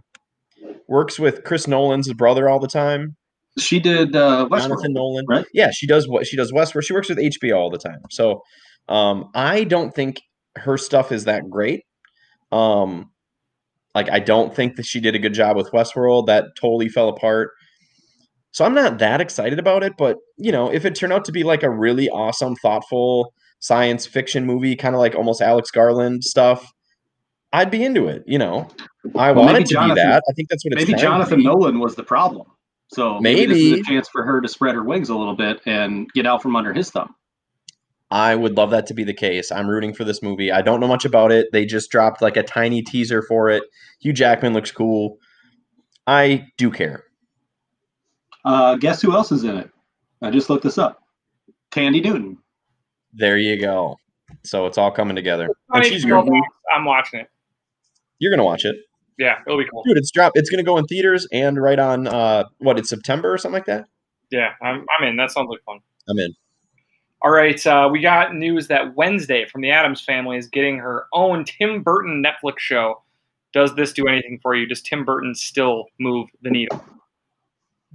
[0.88, 3.15] Works with Chris Nolan's brother all the time,
[3.60, 4.62] She did uh, Westworld.
[4.62, 5.26] Jonathan Nolan.
[5.28, 5.46] right?
[5.54, 6.84] Yeah, she does what she does Westworld.
[6.86, 8.00] She works with HBO all the time.
[8.10, 8.41] So,
[8.88, 10.22] um, I don't think
[10.58, 11.86] her stuff is that great.
[12.52, 13.12] Um,
[13.96, 16.28] like I don't think that she did a good job with Westworld.
[16.28, 17.52] That totally fell apart.
[18.52, 21.32] So I'm not that excited about it, but you know, if it turned out to
[21.32, 26.24] be like a really awesome, thoughtful science fiction movie, kind of like almost Alex Garland
[26.24, 26.72] stuff,
[27.54, 28.24] I'd be into it.
[28.28, 28.67] You know,
[29.15, 30.24] I Well, want maybe it to Jonathan- be that.
[30.30, 31.43] I think that's what it's Maybe Jonathan.
[31.43, 32.48] Nolan was the problem.
[32.93, 35.60] So maybe, this is a chance for her to spread her wings a little bit
[35.65, 37.13] and get out from under his thumb.
[38.10, 39.52] I would love that to be the case.
[39.52, 40.52] I'm rooting for this movie.
[40.52, 41.48] I don't know much about it.
[41.52, 43.63] They just dropped like a tiny teaser for it.
[44.00, 45.17] Hugh Jackman looks cool.
[46.06, 47.04] I do care.
[48.46, 49.70] Uh, guess who else is in it?
[50.22, 51.00] I just looked this up.
[51.72, 52.38] Thandie Newton.
[53.13, 53.98] There you go.
[54.43, 55.50] So it's all coming together.
[55.70, 56.26] And she's HBO
[56.74, 57.28] I'm watching it.
[58.20, 58.76] You're gonna watch it,
[59.20, 59.84] Yeah, it'll be cool.
[59.84, 59.98] dude.
[59.98, 60.32] It's drop.
[60.36, 62.80] It's gonna go in theaters and right on uh what?
[62.80, 63.86] It's September or something like that.
[64.32, 65.17] Yeah, I'm, I'm in.
[65.17, 65.80] That sounds like fun.
[66.10, 66.34] I'm in.
[67.27, 71.07] All right, uh, we got news that Wednesday from the Addams family is getting her
[71.11, 73.03] own Tim Burton Netflix show.
[73.51, 74.65] Does this do anything for you?
[74.65, 76.81] Does Tim Burton still move the needle?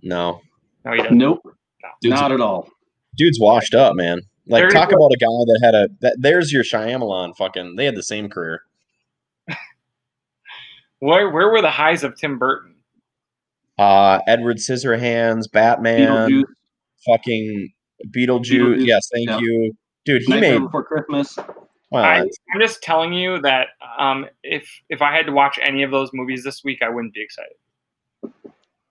[0.02, 0.42] No,
[0.84, 1.16] No, he doesn't.
[1.16, 1.40] Nope,
[1.82, 1.88] No.
[2.02, 2.68] dude's, not at all.
[3.16, 4.20] dude's washed up, man.
[4.48, 4.96] Like There talk go.
[4.96, 5.88] about a guy that had a.
[6.02, 7.34] That, there's your Shyamalan.
[7.34, 8.60] Fucking, they had the same career.
[10.98, 12.74] Where where were the highs of Tim Burton?
[13.78, 16.44] Uh, Edward Scissorhands, Batman,
[17.06, 17.72] fucking
[18.08, 18.76] Beetlejuice.
[18.76, 19.38] Beetlejuice, Yes, thank yeah.
[19.38, 19.72] you,
[20.04, 20.22] dude.
[20.22, 20.66] He Nightmare made.
[20.66, 21.36] Before Christmas.
[21.90, 25.82] Well, I, I'm just telling you that um, if if I had to watch any
[25.82, 28.32] of those movies this week, I wouldn't be excited.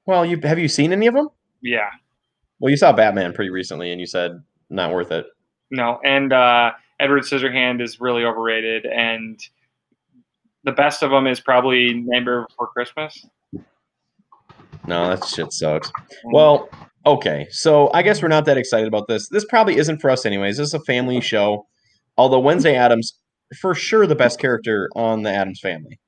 [0.06, 1.30] well, you have you seen any of them?
[1.63, 1.89] Yeah,
[2.60, 5.26] Well, you saw Batman pretty recently, and you said not worth it.
[5.71, 6.00] no.
[6.04, 9.39] And uh, Edward Scissorhand is really overrated, and
[10.63, 13.26] the best of them is probably Nightmare Before Christmas.
[14.88, 15.91] No, that shit sucks.
[16.26, 16.69] Well,
[17.06, 17.48] okay.
[17.52, 19.30] So I guess we're not that excited about this.
[19.30, 20.58] This probably isn't for us, anyways.
[20.58, 21.68] This is a family show.
[22.18, 23.18] Although Wednesday Addams,
[23.60, 26.00] for sure, the best character on the Addams family.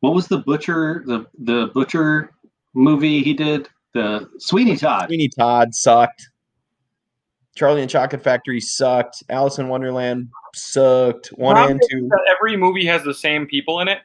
[0.00, 1.02] What was the butcher?
[1.06, 2.30] The the butcher
[2.74, 3.68] movie he did.
[3.94, 5.06] The Sweeney Todd.
[5.08, 6.28] Sweeney Todd sucked.
[7.56, 9.24] Charlie and Chocolate Factory sucked.
[9.30, 11.28] Alice in Wonderland sucked.
[11.28, 12.08] One Problem and two.
[12.30, 13.98] every movie has the same people in it.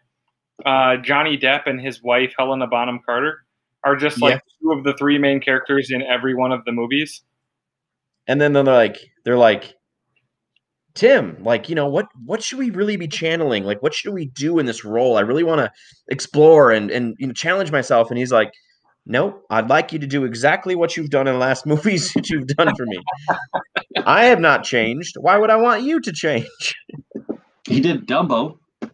[0.66, 3.46] Uh, Johnny Depp and his wife Helena Bonham Carter
[3.86, 7.22] are just like two of the three main characters in every one of the movies.
[8.28, 9.74] And then they're like, they're like,
[10.94, 13.64] Tim, like, you know, what what should we really be channeling?
[13.64, 15.18] Like, what should we do in this role?
[15.18, 15.72] I really want to
[16.08, 18.10] explore and and you know challenge myself.
[18.10, 18.54] And he's like,
[19.06, 19.46] Nope.
[19.50, 22.48] I'd like you to do exactly what you've done in the last movies that you've
[22.48, 23.00] done for me.
[24.06, 25.16] I have not changed.
[25.20, 26.76] Why would I want you to change?
[27.68, 28.58] He did Dumbo.
[28.82, 28.90] Uh,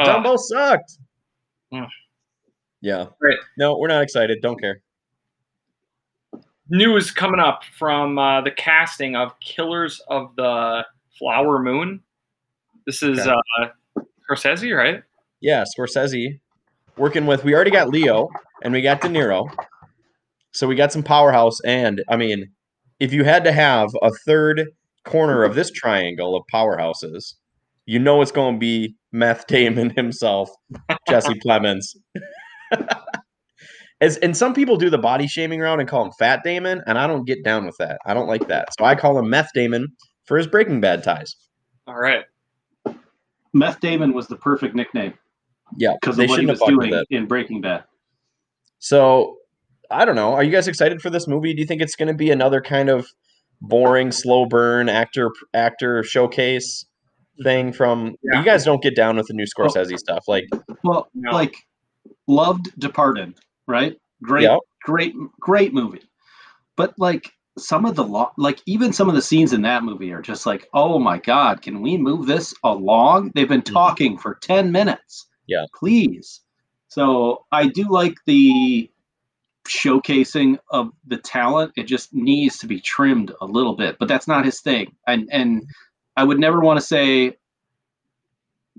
[0.00, 0.98] Dumbo sucked.
[1.72, 1.86] Mm.
[2.82, 3.06] Yeah.
[3.20, 3.38] Right.
[3.56, 4.38] No, we're not excited.
[4.42, 4.82] Don't care.
[6.68, 10.84] news coming up from uh, the casting of Killers of the
[11.18, 12.00] Flower Moon.
[12.86, 13.30] This is Okay.
[13.60, 15.02] uh, Scorsese, right?
[15.40, 16.38] Yeah, Scorsese
[16.96, 17.44] working with.
[17.44, 18.28] We already got Leo
[18.62, 19.48] and we got De Niro,
[20.52, 21.60] so we got some powerhouse.
[21.64, 22.50] And I mean,
[23.00, 24.68] if you had to have a third
[25.04, 27.34] corner of this triangle of powerhouses,
[27.86, 30.50] you know it's going to be Meth Damon himself,
[31.08, 31.96] Jesse Plemons.
[34.00, 36.98] As and some people do the body shaming round and call him Fat Damon, and
[36.98, 37.98] I don't get down with that.
[38.04, 39.88] I don't like that, so I call him Meth Damon
[40.24, 41.36] for his Breaking Bad ties.
[41.86, 42.24] All right.
[43.52, 45.14] Meth Damon was the perfect nickname
[45.76, 47.84] Yeah, because of what he was doing in Breaking Bad.
[48.78, 49.36] So
[49.90, 50.32] I don't know.
[50.32, 51.54] Are you guys excited for this movie?
[51.54, 53.06] Do you think it's going to be another kind of
[53.60, 56.86] boring, slow burn actor actor showcase
[57.42, 58.16] thing from?
[58.22, 58.40] Yeah.
[58.40, 60.44] You guys don't get down with the new Scorsese stuff, like
[60.82, 61.32] Well, No.
[61.32, 61.54] like
[62.32, 63.34] loved Departed,
[63.66, 63.96] right?
[64.22, 64.58] Great, Yeah.
[64.84, 66.02] great, great movie.
[66.76, 70.12] But like some of the lo- like even some of the scenes in that movie
[70.12, 73.32] are just like, oh my god, can we move this along?
[73.34, 73.72] They've been Mhm.
[73.72, 75.26] talking for ten minutes.
[75.48, 75.66] Yeah.
[75.78, 76.40] please.
[76.88, 78.88] So I do like the
[79.68, 81.72] showcasing of the talent.
[81.76, 84.94] It just needs to be trimmed a little bit, but that's not his thing.
[85.06, 85.62] And and
[86.16, 87.36] I would never want to say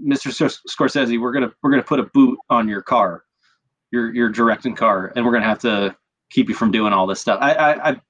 [0.01, 0.29] Mr.
[0.69, 3.23] Scorsese, we're gonna we're gonna put a boot on your car,
[3.93, 5.95] your your directing car, and we're gonna have to
[6.31, 7.37] keep you from doing all this stuff.
[7.39, 8.01] I, I, I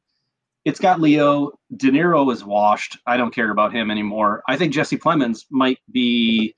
[0.63, 1.51] it's got Leo.
[1.75, 2.97] De Niro is washed.
[3.05, 4.43] I don't care about him anymore.
[4.47, 6.55] I think Jesse Plemons might be,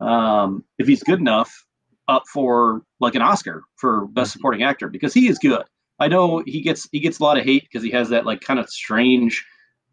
[0.00, 1.66] um, if he's good enough,
[2.08, 5.64] up for like an Oscar for best supporting actor because he is good.
[6.00, 8.40] I know he gets he gets a lot of hate because he has that like
[8.40, 9.44] kind of strange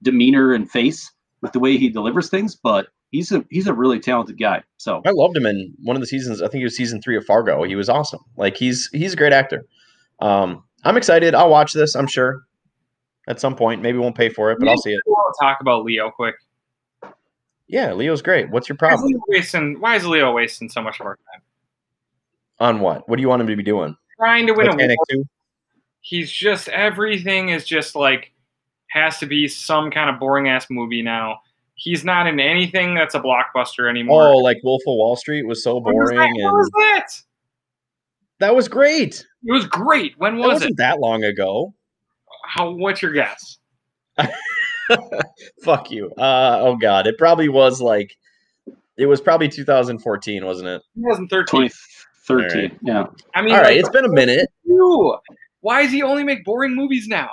[0.02, 4.00] demeanor and face with the way he delivers things, but he's a he's a really
[4.00, 4.64] talented guy.
[4.78, 6.42] So I loved him in one of the seasons.
[6.42, 7.64] I think it was season three of Fargo.
[7.64, 8.22] He was awesome.
[8.38, 9.66] Like he's he's a great actor.
[10.20, 11.36] Um, I'm excited.
[11.36, 11.96] I'll watch this.
[11.96, 12.42] I'm sure
[13.28, 13.82] at some point.
[13.82, 15.02] Maybe won't pay for it, but I'll see it.
[15.06, 16.36] We'll talk about Leo quick.
[17.68, 18.50] Yeah, Leo's great.
[18.50, 19.12] What's your Why is, problem?
[19.12, 21.42] Leo wasting, why is Leo wasting so much of our time?
[22.60, 23.08] On what?
[23.08, 23.96] What do you want him to be doing?
[24.18, 25.06] Trying to win a Titanic war.
[25.10, 25.24] two.
[26.02, 28.34] He's just everything is just like
[28.90, 31.40] has to be some kind of boring ass movie now.
[31.84, 34.28] He's not in anything that's a blockbuster anymore.
[34.34, 36.38] Oh, like Wolf of Wall Street was so When was boring, that?
[36.38, 37.08] When and was that?
[38.40, 39.26] that was great.
[39.44, 40.14] It was great.
[40.20, 40.78] When That was wasn't it?
[40.78, 41.74] that long ago.
[42.46, 42.70] How?
[42.70, 43.58] What's your guess?
[45.64, 46.12] Fuck you.
[46.20, 48.16] Uh, oh god, it probably was like
[48.98, 50.84] it was probably 2014, wasn't it?
[50.98, 51.70] 2013.
[52.28, 52.80] 2013.
[52.84, 53.06] Yeah.
[53.34, 54.52] I mean, All right, like, it's been a minute.
[55.62, 57.30] Why does he only make boring movies now?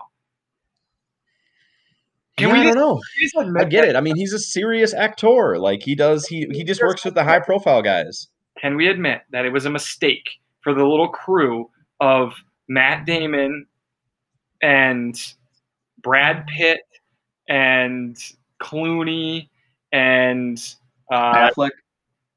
[2.39, 3.01] Can Yeah, we I don't just- know.
[3.19, 3.97] Please admit I get it.
[3.97, 5.59] I mean, he's a serious actor.
[5.59, 6.27] Like he does.
[6.27, 8.29] He he just works with the high profile guys.
[8.61, 10.29] Can we admit that it was a mistake
[10.63, 11.71] for the little crew
[12.01, 12.33] of
[12.69, 13.67] Matt Damon
[14.63, 15.15] and
[16.03, 16.81] Brad Pitt
[17.49, 18.17] and
[18.61, 19.49] Clooney
[19.93, 20.59] and
[21.13, 21.71] uh, Affleck.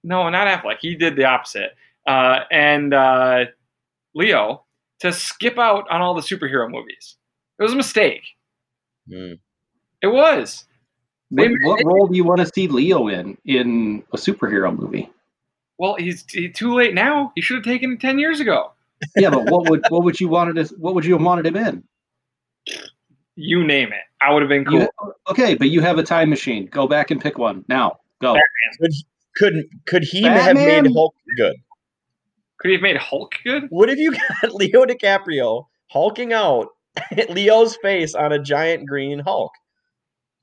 [0.03, 0.77] no, not Affleck.
[0.81, 1.71] He did the opposite.
[2.07, 3.45] Uh, and uh,
[4.15, 4.65] Leo
[4.99, 7.17] to skip out on all the superhero movies.
[7.59, 8.21] It was a mistake.
[9.11, 9.33] Hmm.
[10.01, 10.65] It was.
[11.29, 14.77] They What, made- what role do you want to see Leo in in a superhero
[14.77, 15.09] movie?
[15.77, 17.31] Well, he's he, too late now.
[17.35, 18.71] He should have taken it ten years ago.
[19.15, 21.55] Yeah, but what would what would you wanted to, what would you have wanted him
[21.57, 21.83] in?
[23.35, 24.03] You name it.
[24.21, 24.81] I would have been cool.
[24.81, 26.67] You- okay, but you have a time machine.
[26.67, 27.97] Go back and pick one now.
[28.21, 28.37] Go.
[28.79, 28.91] Could
[29.37, 29.53] could
[29.85, 31.55] could he have made Hulk good?
[32.59, 33.63] Could he have made Hulk good?
[33.69, 36.67] What if you got Leo DiCaprio hulking out
[37.29, 39.51] Leo's face on a giant green Hulk?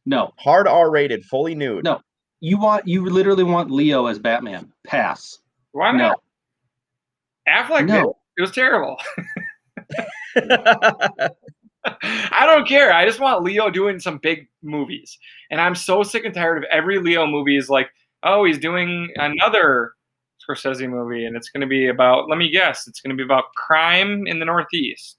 [0.09, 1.85] No, Hard R rated, fully nude.
[1.85, 2.01] No.
[2.41, 4.73] you want you literally want Leo as Batman.
[4.87, 5.39] Pass.
[5.73, 5.99] Why No.
[6.09, 6.21] not?
[7.49, 7.89] Affleck did.
[7.89, 8.17] No.
[8.37, 8.97] It was terrible.
[11.85, 12.93] I don't care.
[12.93, 15.17] I just want Leo doing some big movies.
[15.51, 17.89] And I'm so sick and tired of every Leo movie is like,
[18.23, 19.93] oh, he's doing another
[20.47, 23.25] Scorsese movie and it's going to be about, let me guess, it's going to be
[23.25, 25.17] about crime in the Northeast.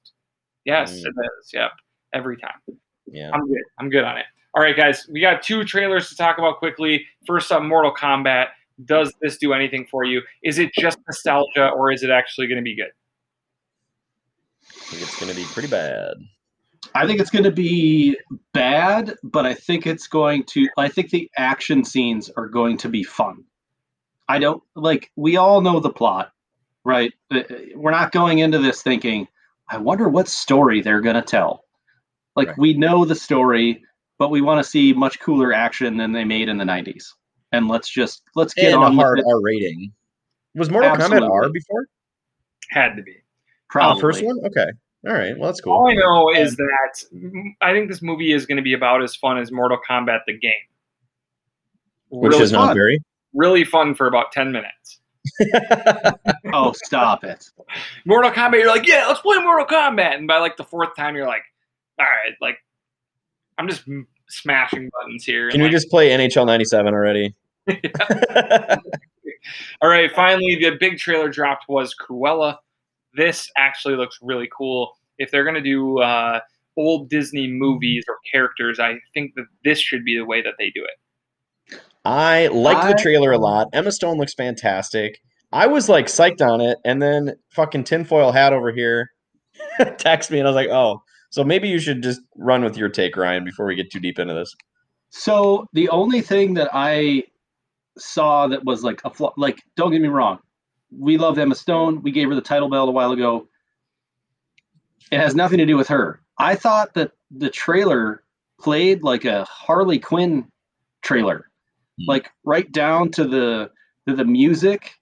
[0.65, 1.05] Yes, Mm.
[1.05, 1.53] it is.
[1.53, 1.71] Yep.
[2.13, 2.59] Every time.
[3.07, 3.29] yeah.
[3.33, 3.63] I'm good.
[3.79, 4.25] I'm good on it.
[4.55, 7.05] All right, guys, we got two trailers to talk about quickly.
[7.25, 8.47] First up, Mortal Kombat.
[8.85, 10.21] Does this do anything for you?
[10.43, 12.91] Is it just nostalgia or is it actually going to be good?
[14.71, 16.15] I think it's gonna be pretty bad.
[16.95, 18.17] I think it's going to be
[18.53, 20.67] bad, but I think it's going to.
[20.77, 23.43] I think the action scenes are going to be fun.
[24.29, 25.11] I don't like.
[25.15, 26.31] We all know the plot,
[26.85, 27.11] right?
[27.31, 27.41] Uh,
[27.75, 29.27] We're not going into this thinking,
[29.69, 31.65] I wonder what story they're gonna tell.
[32.35, 32.57] Like Right.
[32.57, 33.83] we know the story,
[34.19, 37.05] but we want to see much cooler action than they made in the '90s.
[37.51, 39.25] And let's just let's get and a on with hard it.
[39.27, 39.91] R rating.
[40.53, 41.87] Was Mortal Kombat R before?
[42.69, 43.15] Had to be.
[43.17, 43.23] Oh,
[43.69, 44.39] Probably the first one?
[44.45, 44.67] Okay.
[45.07, 45.37] All right.
[45.37, 45.73] Well, that's cool.
[45.73, 49.15] All I know is that I think this movie is going to be about as
[49.15, 50.51] fun as Mortal Kombat the game.
[52.09, 52.75] Which really is not fun.
[52.75, 52.99] very.
[53.33, 54.99] really fun for about 10 minutes.
[56.51, 57.45] Oh, stop it!
[58.05, 60.15] Mortal Kombat, you're like, yeah, let's play Mortal Kombat.
[60.15, 61.43] And by like the fourth time, you're like,
[61.99, 62.57] all right, like,
[63.59, 63.83] I'm just
[64.29, 65.49] smashing buttons here.
[65.51, 67.35] Can we like, just play NHL 97 already?
[69.81, 72.55] All right, finally, the big trailer dropped was Cruella.
[73.13, 74.93] This actually looks really cool.
[75.17, 76.39] If they're going to do uh,
[76.77, 80.71] old Disney movies or characters, I think that this should be the way that they
[80.73, 81.81] do it.
[82.05, 83.67] I liked I- the trailer a lot.
[83.73, 85.19] Emma Stone looks fantastic.
[85.51, 89.09] I was like psyched on it, and then fucking tinfoil hat over here
[89.97, 92.89] text me, and I was like, oh, so maybe you should just run with your
[92.89, 94.55] take, Ryan, before we get too deep into this.
[95.09, 97.23] So the only thing that I
[97.97, 100.39] saw that was like a flaw, like don't get me wrong,
[100.97, 102.01] we love Emma Stone.
[102.01, 103.47] We gave her the title belt a while ago.
[105.11, 106.21] It has nothing to do with her.
[106.37, 108.23] I thought that the trailer
[108.59, 110.47] played like a Harley Quinn
[111.01, 111.49] trailer,
[111.99, 112.05] Hmm.
[112.07, 113.71] like right down to the
[114.07, 114.93] to the music,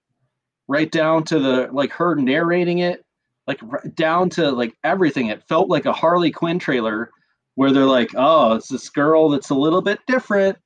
[0.66, 3.04] right down to the like her narrating it,
[3.48, 3.60] like
[3.96, 5.26] down to like everything.
[5.26, 7.10] It felt like a Harley Quinn trailer
[7.56, 10.58] where they're like, oh, it's this girl that's a little bit different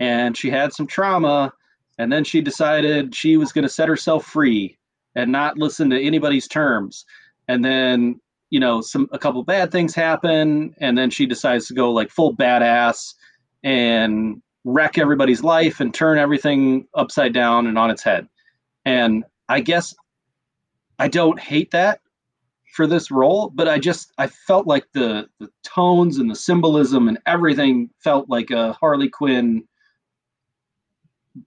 [0.00, 1.52] and she had some trauma
[1.96, 4.76] and then she decided she was going to set herself free
[5.14, 7.06] and not listen to anybody's terms
[7.48, 11.74] and then you know some a couple bad things happen and then she decides to
[11.74, 13.14] go like full badass
[13.62, 18.26] and wreck everybody's life and turn everything upside down and on its head
[18.84, 19.94] and i guess
[20.98, 22.00] i don't hate that
[22.72, 27.06] for this role, but I just I felt like the the tones and the symbolism
[27.08, 29.64] and everything felt like a Harley Quinn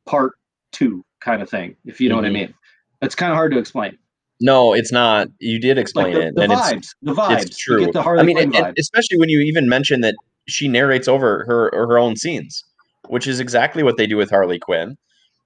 [0.05, 0.33] part
[0.71, 2.33] two kind of thing, if you know what I Mhm.
[2.33, 2.53] mean.
[3.01, 3.97] It's kind of hard to explain.
[4.41, 5.29] No, it's not.
[5.39, 7.41] You did explain Like the, it, the and it's vibes, the vibes.
[7.45, 7.79] it's true.
[7.79, 8.67] You get the Harley I mean, Quinn and, vibe.
[8.69, 10.15] and especially when you even mention that
[10.47, 12.63] she narrates over her her own scenes,
[13.07, 14.97] which is exactly what they do with Harley Quinn.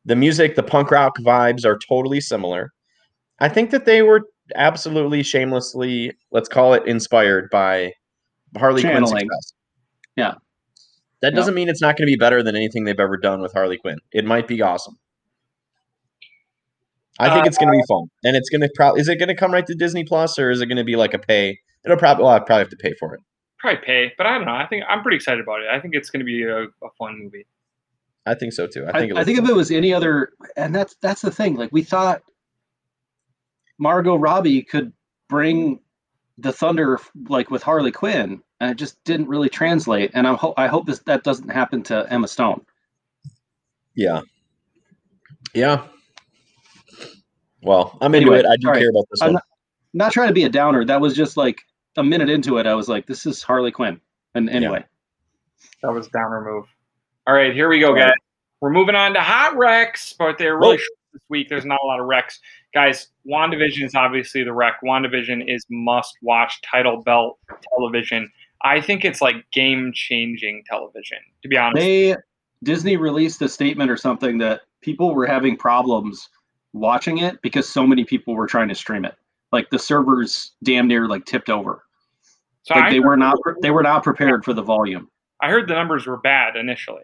[0.05, 2.71] The music, the punk rock vibes are totally similar.
[3.39, 4.23] I think that they were
[4.55, 7.93] absolutely shamelessly, let's call it, inspired by
[8.57, 9.53] Harley Quinn success.
[10.15, 10.35] Yeah.
[11.21, 13.51] That doesn't mean it's not going to be better than anything they've ever done with
[13.53, 13.97] Harley Quinn.
[14.11, 14.97] It might be awesome.
[17.19, 19.01] I think Uh, it's going to be fun, and it's going to probably.
[19.01, 20.95] Is it going to come right to Disney Plus, or is it going to be
[20.95, 21.59] like a pay?
[21.83, 22.23] It'll probably.
[22.23, 23.19] Well, I probably have to pay for it.
[23.57, 24.53] Probably pay, but I don't know.
[24.53, 25.67] I think I'm pretty excited about it.
[25.69, 27.45] I think it's going to be a, a fun movie.
[28.25, 28.85] I think so too.
[28.85, 29.17] I I, think.
[29.17, 31.55] I think if it was any other, and that's that's the thing.
[31.55, 32.21] Like we thought,
[33.79, 34.93] Margot Robbie could
[35.29, 35.79] bring
[36.37, 40.11] the thunder like with Harley Quinn, and it just didn't really translate.
[40.13, 42.65] And I hope I hope this that doesn't happen to Emma Stone.
[43.95, 44.21] Yeah.
[45.53, 45.83] Yeah.
[47.61, 48.45] Well, I'm into Anyway, it.
[48.45, 48.79] I do all right.
[48.79, 49.41] care about this I'm one.
[49.93, 50.85] Not trying to be a downer.
[50.85, 51.59] That was just like
[51.97, 52.67] a minute into it.
[52.67, 53.99] I was like, this is Harley Quinn.
[54.35, 54.85] And anyway,
[55.81, 56.65] That was downer move.
[57.27, 58.13] All right, here we go, guys.
[58.61, 60.77] We're moving on to hot wrecks, but they're really Whoa.
[60.77, 61.49] short this week.
[61.49, 62.39] There's not a lot of wrecks.
[62.73, 64.75] Guys, WandaVision is obviously the wreck.
[64.83, 67.39] WandaVision is must watch title belt
[67.73, 68.31] television.
[68.63, 71.77] I think it's like game changing television, to be honest.
[71.77, 72.15] they
[72.63, 76.29] Disney released a statement or something that people were having problems
[76.73, 79.15] watching it because so many people were trying to stream it.
[79.51, 81.83] Like the servers damn near like tipped over.
[82.63, 85.09] so Like I, they were not they were not prepared for the volume.
[85.41, 87.03] I heard the numbers were bad initially.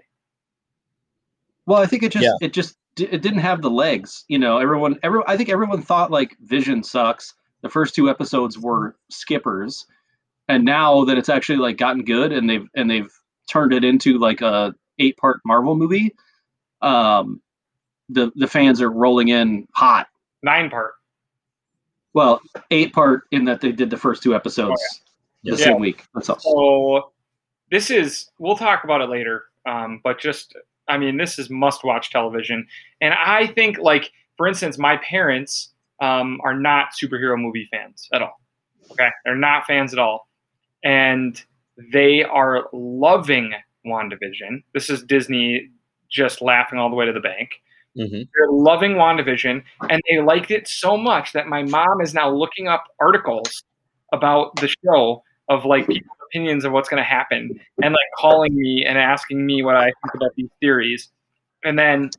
[1.65, 2.47] Well, I think it just Yeah.
[2.47, 4.25] it just di- it didn't have the legs.
[4.27, 7.33] You know, everyone every I think everyone thought like Vision sucks.
[7.61, 9.85] The first two episodes were skippers,
[10.47, 13.11] and now that it's actually like gotten good and they've and they've
[13.49, 16.15] turned it into like a eight part Marvel movie,
[16.81, 17.41] um,
[18.09, 20.07] the the fans are rolling in hot.
[20.43, 20.93] Nine part.
[22.13, 24.81] Well, eight part in that they did the first two episodes
[25.43, 25.57] the Yeah.
[25.65, 26.03] same week.
[26.13, 26.39] That's all.
[26.39, 27.11] So
[27.71, 29.45] this is we'll talk about it later.
[29.65, 30.55] Um, but just
[30.87, 32.67] I mean, this is must watch television.
[33.01, 38.21] And I think like for instance, my parents um, are not superhero movie fans at
[38.21, 38.39] all.
[38.91, 39.09] Okay.
[39.23, 40.27] They're not fans at all.
[40.83, 41.41] And
[41.91, 43.53] they are loving
[43.85, 44.63] WandaVision.
[44.73, 45.69] This is Disney
[46.11, 47.49] just laughing all the way to the bank.
[47.95, 52.29] hmm They're loving WandaVision, and they liked it so much that my mom is now
[52.29, 53.63] looking up articles
[54.13, 58.55] about the show of like people's opinions of what's going to happen, and like calling
[58.55, 61.09] me and asking me what I think about these theories.
[61.63, 62.09] And then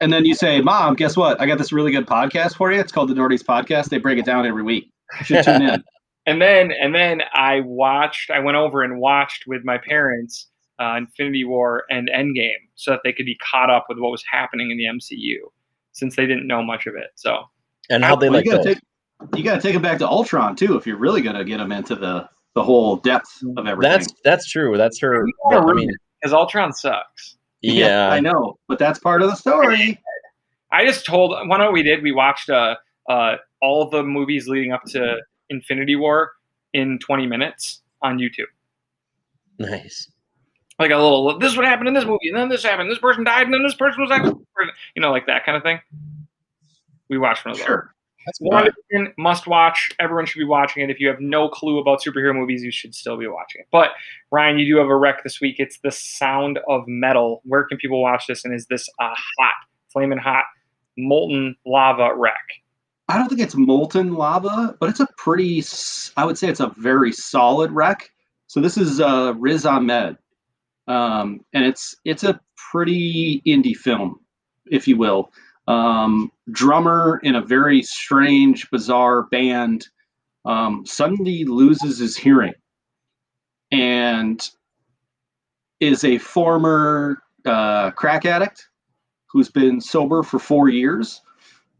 [0.00, 1.40] And then you say, "Mom, guess what?
[1.40, 2.80] I got this really good podcast for you.
[2.80, 3.88] It's called the Nordies Podcast.
[3.88, 4.90] They break it down every week.
[5.20, 5.84] You should tune in."
[6.26, 8.30] and then and then I watched.
[8.30, 10.48] I went over and watched with my parents
[10.80, 14.24] uh, Infinity War and Endgame so that they could be caught up with what was
[14.30, 15.36] happening in the MCU
[15.92, 17.10] since they didn't know much of it.
[17.14, 17.44] So
[17.88, 18.78] And how they Well, like you gotta take
[19.34, 21.94] you gotta take it back to Ultron too if you're really gonna get them into
[21.94, 23.92] the the whole depth of everything.
[23.92, 24.76] That's that's true.
[24.76, 25.24] That's her.
[25.50, 25.90] Yeah, I mean,
[26.20, 27.36] because Ultron sucks.
[27.60, 28.08] yeah.
[28.08, 30.00] I know, but that's part of the story.
[30.72, 31.30] I just told.
[31.48, 32.02] One what we did.
[32.02, 32.76] We watched uh,
[33.08, 35.18] uh, all the movies leading up to
[35.50, 36.32] Infinity War
[36.72, 38.46] in 20 minutes on YouTube.
[39.58, 40.10] Nice.
[40.78, 41.38] Like a little.
[41.38, 42.90] This is what happened in this movie, and then this happened.
[42.90, 44.40] This person died, and then this person was actually,
[44.94, 45.78] you know, like that kind of thing.
[47.10, 47.66] We watched one of those.
[47.66, 47.94] Sure.
[48.26, 49.90] That's WandaVision, must watch.
[50.00, 50.90] Everyone should be watching it.
[50.90, 53.68] If you have no clue about superhero movies, you should still be watching it.
[53.70, 53.90] But
[54.32, 55.56] Ryan, you do have a rec this week.
[55.58, 57.40] It's The Sound of Metal.
[57.44, 58.44] Where can people watch this?
[58.44, 59.54] And is this a hot,
[59.92, 60.44] flaming hot,
[60.98, 62.34] molten lava wreck?
[63.08, 65.62] I don't think it's molten lava, but it's a pretty.
[66.16, 68.10] I would say it's a very solid wreck.
[68.48, 70.16] So this is uh, Riz Ahmed,
[70.88, 72.40] um, and it's it's a
[72.72, 74.18] pretty indie film,
[74.66, 75.30] if you will.
[75.68, 79.86] Um, drummer in a very strange, bizarre band
[80.44, 82.54] um, suddenly loses his hearing,
[83.72, 84.40] and
[85.80, 88.68] is a former uh, crack addict
[89.26, 91.20] who's been sober for four years.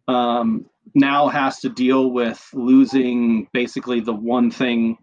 [0.09, 4.99] Um, now has to deal with losing basically the one thing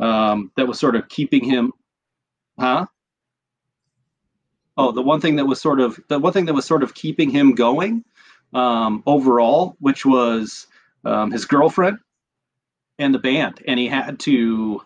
[0.00, 1.72] um, that was sort of keeping him,
[2.58, 2.86] huh?
[4.76, 6.94] Oh, the one thing that was sort of the one thing that was sort of
[6.94, 8.04] keeping him going
[8.54, 10.66] um, overall, which was
[11.04, 11.98] um, his girlfriend
[12.98, 14.82] and the band, and he had to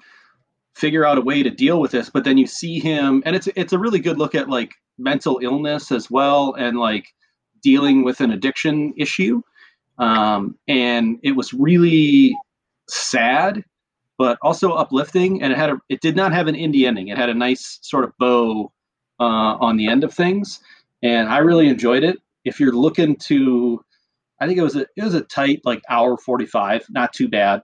[0.75, 2.09] figure out a way to deal with this.
[2.09, 5.41] But then you see him, and it's it's a really good look at like mental
[5.43, 7.07] illness as well, and like
[7.63, 9.43] dealing with an addiction issue.
[9.99, 12.37] Um, and it was really
[12.89, 13.65] sad
[14.21, 15.43] but also uplifting.
[15.43, 17.09] And it had a it did not have an indie ending.
[17.09, 18.71] It had a nice sort of bow
[19.21, 20.61] uh, on the end of things
[21.03, 22.19] and i really enjoyed it.
[22.45, 23.85] If you're looking to
[24.41, 27.63] i think it was a it was a tight like hour 45 not too bad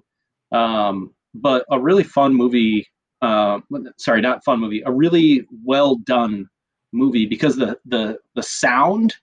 [0.53, 2.87] um, but a really fun movie
[3.23, 3.61] uh,
[3.99, 6.49] sorry not fun movie a really well done
[6.93, 9.17] movie because the the the sound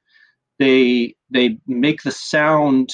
[0.60, 2.94] they they make the sound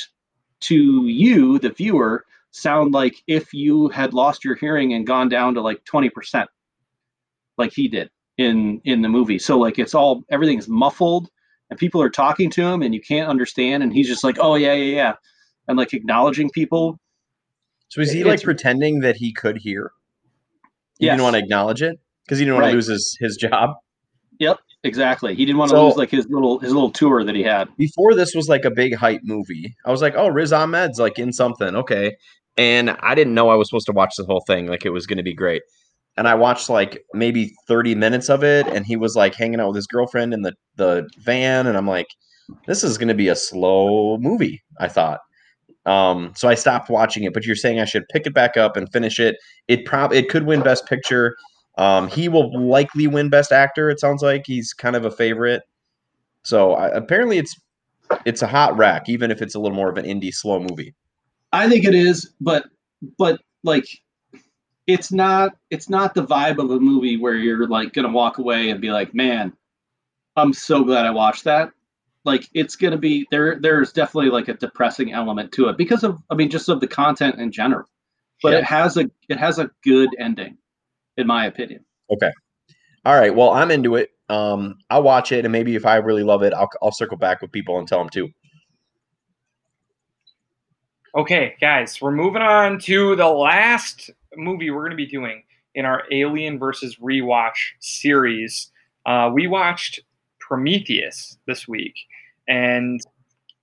[0.62, 5.54] to you the viewer sound like if you had lost your hearing and gone down
[5.54, 6.48] to like 20%
[7.58, 8.10] like he did
[8.40, 11.30] in in the movie so like it's all everything's muffled
[11.70, 14.56] and people are talking to him and you can't understand and he's just like oh
[14.56, 15.14] yeah yeah yeah
[15.68, 16.98] and like acknowledging people
[17.90, 19.92] So is he like pretending that he could hear?
[21.00, 21.14] He Yes.
[21.14, 22.70] didn't want to acknowledge it because he didn't want Right.
[22.72, 23.72] to lose his, his job.
[24.40, 27.36] Yep, exactly he didn't want to So- lose like his little his little tour that
[27.36, 29.76] he had Before this was like a big hype movie.
[29.86, 31.76] I was like, oh, Riz Ahmed's like in something.
[31.76, 32.16] Okay.
[32.58, 34.68] And I didn't know I was supposed to watch the whole thing.
[34.68, 35.62] Like it was going to be great.
[36.20, 38.68] And I watched like maybe 30 minutes of it.
[38.68, 41.66] And he was like hanging out with his girlfriend in the, the van.
[41.66, 42.08] And I'm like,
[42.68, 45.22] this is going to be a slow movie, I thought.
[45.86, 48.76] Um, so I stopped watching it, but you're saying I should pick it back up
[48.76, 49.38] and finish it.
[49.70, 51.38] It probably it could win Best Picture.
[51.78, 53.90] Um, he will likely win Best Actor.
[53.90, 55.64] It sounds like he's kind of a favorite.
[56.44, 57.56] So I, apparently, it's
[58.26, 60.94] it's a hot rack, even if it's a little more of an indie slow movie.
[61.54, 62.66] I think it is, but
[63.18, 63.86] but like
[64.90, 68.72] it's not it's not the vibe of a movie where you're like gonna walk away
[68.72, 69.54] and be like, man,
[70.36, 71.72] I'm so glad I watched that.
[72.26, 76.24] Like it's gonna be there there's definitely like a depressing element to it because of
[76.32, 77.86] I mean just of the content in general.
[78.42, 78.60] But Yeah.
[78.60, 80.58] it has a it has a good ending,
[81.18, 81.86] in my opinion.
[82.12, 82.32] Okay.
[83.06, 84.10] All right, well, I'm into it.
[84.28, 87.44] Um, I'll watch it, and maybe if I really love it, I'll I'll circle back
[87.44, 88.30] with people and tell them too.
[91.16, 95.44] Okay, guys, we're moving on to the last movie we're going to be doing
[95.76, 98.72] in our Alien versus Rewatch series.
[99.06, 100.00] Uh, we watched
[100.40, 101.96] Prometheus this week,
[102.48, 103.00] and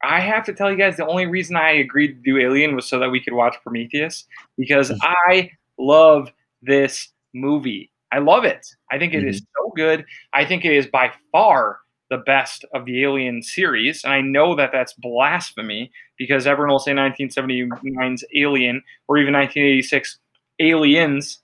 [0.02, 2.86] I have to tell you guys the only reason I agreed to do Alien was
[2.86, 4.24] so that we could watch Prometheus
[4.56, 6.30] because I love
[6.62, 7.90] this movie.
[8.12, 8.66] I love it.
[8.90, 10.04] I think it is so good.
[10.32, 14.54] I think it is by far the best of the Alien series, and I know
[14.54, 20.18] that that's blasphemy because everyone will say 1979's Alien or even 1986
[20.60, 21.42] Aliens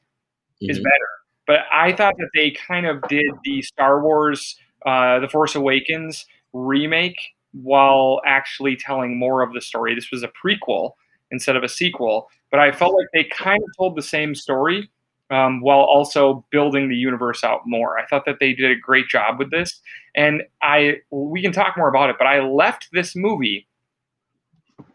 [0.61, 0.85] is Mhm.
[0.85, 1.09] better.
[1.47, 4.57] But I thought that they kind of did the Star Wars,
[4.87, 7.19] uh, The Force Awakens remake
[7.53, 9.95] while actually telling more of the story.
[9.95, 10.93] This was a prequel
[11.31, 14.89] instead of a sequel, but I felt like they kind of told the same story
[15.31, 17.99] um, while also building the universe out more.
[17.99, 19.81] I thought that they did a great job with this,
[20.15, 22.17] and I we can talk more about it.
[22.19, 23.67] But I left this movie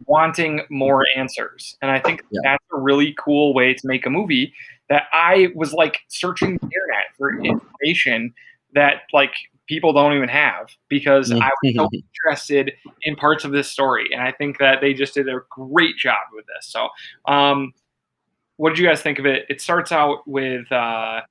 [0.07, 1.77] wanting more answers.
[1.81, 2.39] And I think Yeah.
[2.43, 4.53] that's a really cool way to make a movie
[4.89, 8.33] that I was like searching the internet for information
[8.73, 9.33] that like
[9.67, 11.89] people don't even have because I was so
[12.25, 12.71] interested
[13.03, 14.07] in parts of this story.
[14.13, 16.67] And I think that they just did a great job with this.
[16.67, 16.87] So,
[17.27, 17.73] um,
[18.55, 19.45] what did you guys think of it?
[19.49, 21.21] It starts out with uh,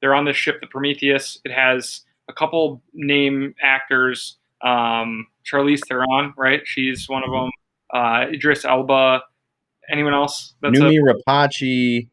[0.00, 1.40] they're on this ship, the Prometheus.
[1.44, 4.36] It has a couple name actors.
[4.60, 6.62] Um, Charlize Theron, right?
[6.64, 7.50] She's one of them.
[7.94, 9.22] Uh, Idris Elba.
[9.90, 10.54] Anyone else?
[10.62, 12.08] a- Noomi Rapace.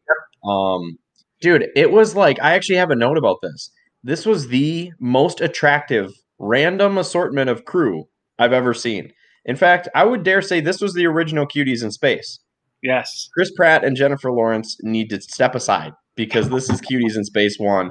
[0.48, 0.98] Um,
[1.40, 3.70] dude, it was like I actually have a note about this.
[4.04, 8.04] This was the most attractive random assortment of crew
[8.38, 9.12] I've ever seen.
[9.44, 12.38] In fact, I would dare say this was the original cuties in space.
[12.82, 13.28] yes.
[13.34, 17.58] Chris Pratt and Jennifer Lawrence need to step aside because this is cuties in space
[17.58, 17.90] one.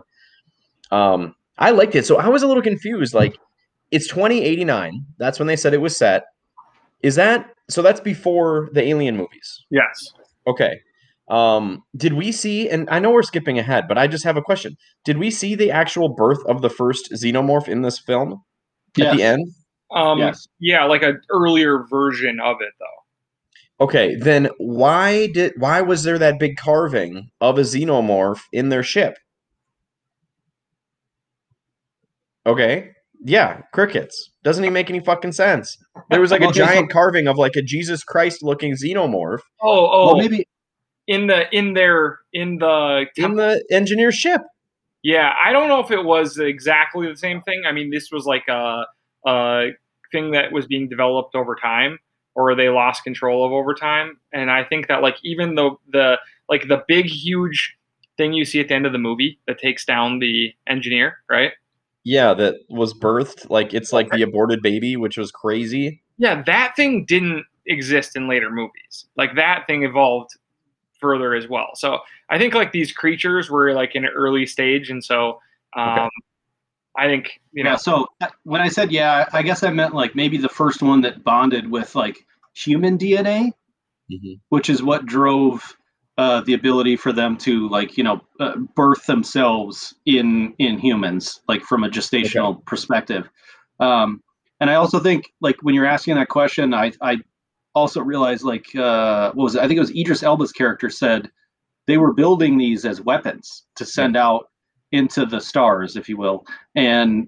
[0.92, 3.14] Um, I liked it, so I was a little confused.
[3.14, 3.38] Like,
[3.92, 5.06] it's 2089.
[5.18, 6.24] That's when they said it was set.
[7.02, 7.82] Is that so?
[7.82, 9.66] That's before the Alien movies.
[9.70, 10.12] Yes.
[10.48, 10.80] Okay.
[11.28, 14.42] Um, did we see, and I know we're skipping ahead, but I just have a
[14.42, 14.76] question.
[15.06, 18.44] Did we see the actual birth of the first xenomorph in this film
[19.00, 19.48] at the end?
[19.92, 20.48] Um, Yes.
[20.60, 23.86] Yeah, like an earlier version of it, though.
[23.86, 28.84] Okay, then why did why was there that big carving of a xenomorph in their
[28.84, 29.18] ship?
[32.46, 32.92] Okay.
[33.24, 34.32] Yeah, crickets.
[34.44, 35.78] Doesn't even make any fucking sense.
[36.10, 39.40] There was like a Okay, so- giant carving of like a Jesus Christ looking xenomorph
[39.62, 40.48] Oh, oh, Well, maybe
[41.08, 44.42] in the in their in the in the engineer ship.
[45.04, 47.64] Yeah, I don't know if it was exactly the same thing.
[47.68, 48.86] I mean, this was like a,
[49.26, 49.70] a
[50.12, 51.98] thing that was being developed over time,
[52.36, 54.20] or they lost control of over time.
[54.32, 56.18] And I think that like even the the
[56.50, 57.76] like the big huge
[58.18, 61.52] thing you see at the end of the movie that takes down the engineer, right?
[62.04, 63.50] Yeah, that was birthed.
[63.50, 66.02] Like it's like the aborted baby, which was crazy.
[66.18, 69.06] Yeah, that thing didn't exist in later movies.
[69.18, 70.32] Like that thing evolved
[71.00, 71.70] further as well.
[71.76, 72.00] So
[72.30, 75.40] I think like these creatures were like in an early stage, and so
[75.76, 76.10] um, Okay.
[76.98, 77.76] I think you know yeah.
[77.78, 81.02] So uh, when I said yeah, I guess I meant like maybe the first one
[81.02, 82.18] that bonded with like
[82.54, 83.52] human DNA,
[84.50, 85.76] which is what drove
[86.22, 91.42] uh, the ability for them to like you know uh, birth themselves in in humans,
[91.50, 93.28] like from a gestational perspective.
[93.80, 94.22] Um,
[94.60, 97.18] and I also think like when you're asking that question, I I
[97.74, 99.62] also realized like uh, what was it?
[99.64, 101.32] I think it was Idris Elba's character said
[101.88, 104.46] they were building these as weapons to send out
[104.92, 106.46] into the stars, if you will,
[106.76, 107.28] and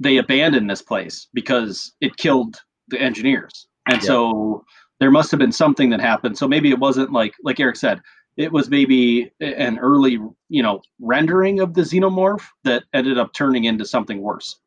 [0.00, 2.56] they abandoned this place because it killed
[2.88, 3.68] the engineers.
[3.86, 4.08] And Yeah.
[4.08, 4.64] so
[4.98, 6.38] there must have been something that happened.
[6.38, 8.00] So maybe it wasn't like like Eric said,
[8.36, 10.18] it was maybe an early,
[10.48, 14.58] you know, rendering of the xenomorph that ended up turning into something worse.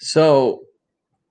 [0.00, 0.60] So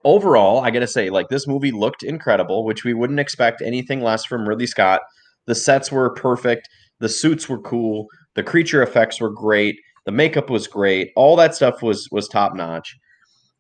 [0.04, 4.26] overall, I gotta say, like this movie looked incredible, which we wouldn't expect anything less
[4.26, 5.02] from Ridley Scott.
[5.48, 9.76] The sets were perfect, the suits were cool, the creature effects were great,
[10.06, 12.96] the makeup was great, all that stuff was was top notch.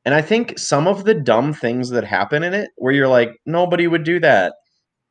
[0.06, 3.32] And I think some of the dumb things that happen in it, where you're like,
[3.46, 4.54] nobody would do that,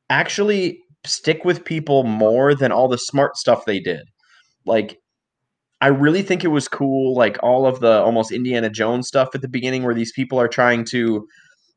[0.09, 4.03] actually stick with people more than all the smart stuff they did.
[4.67, 4.99] Like
[5.81, 9.41] I really think it was cool, like all of the almost Indiana Jones stuff at
[9.41, 11.27] the beginning, where these people are trying to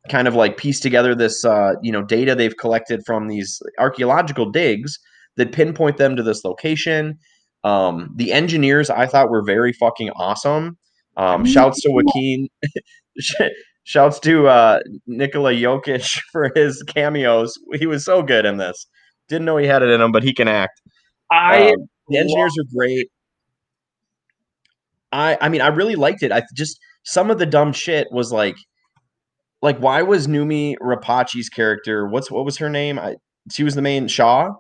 [0.09, 4.51] kind of like piece together this, uh, you know, data they've collected from these archaeological
[4.51, 4.97] digs
[5.38, 7.17] that pinpoint them to this location.
[7.63, 10.78] Um, the engineers I thought were very fucking awesome.
[11.15, 12.49] Um, shouts to Joaquin,
[13.84, 17.53] shouts to uh, Nikola Jokic for his cameos.
[17.76, 18.86] He was so good in this.
[19.30, 20.82] Didn't know he had it in him, but he can act.
[21.32, 23.07] I Um, the engineers are great.
[25.11, 26.32] I I mean I really liked it.
[26.32, 28.55] I just some of the dumb shit was like
[29.61, 32.99] like why was Noomi Rapace's character what's what was her name?
[32.99, 33.15] I
[33.51, 34.51] she was the main Shaw.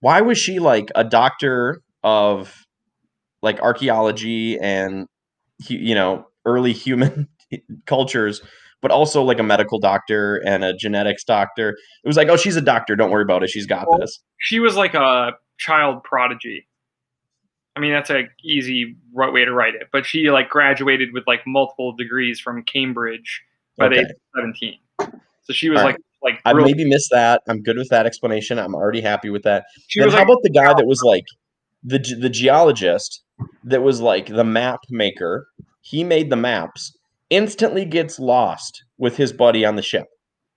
[0.00, 2.54] Why was she like a doctor of
[3.42, 5.06] like archaeology and
[5.68, 7.28] you know early human
[7.86, 8.42] cultures
[8.82, 11.70] but also like a medical doctor and a genetics doctor.
[11.70, 12.94] It was like, oh, she's a doctor.
[12.96, 13.50] Don't worry about it.
[13.50, 14.20] She's got Well, this.
[14.38, 16.66] she was like a child prodigy.
[17.76, 19.88] I mean, that's a easy right way to write it.
[19.92, 23.42] But she like graduated with like multiple degrees from Cambridge
[23.76, 24.78] by the age of seventeen.
[25.44, 27.42] So she was All like like I real- maybe missed that.
[27.48, 28.58] I'm good with that explanation.
[28.58, 29.64] I'm already happy with that.
[29.86, 31.24] she then how like about the guy that was like
[31.84, 33.22] the the geologist
[33.62, 35.46] that was like the map maker?
[35.82, 36.97] He made the maps.
[37.30, 40.06] Instantly gets lost with his buddy on the ship,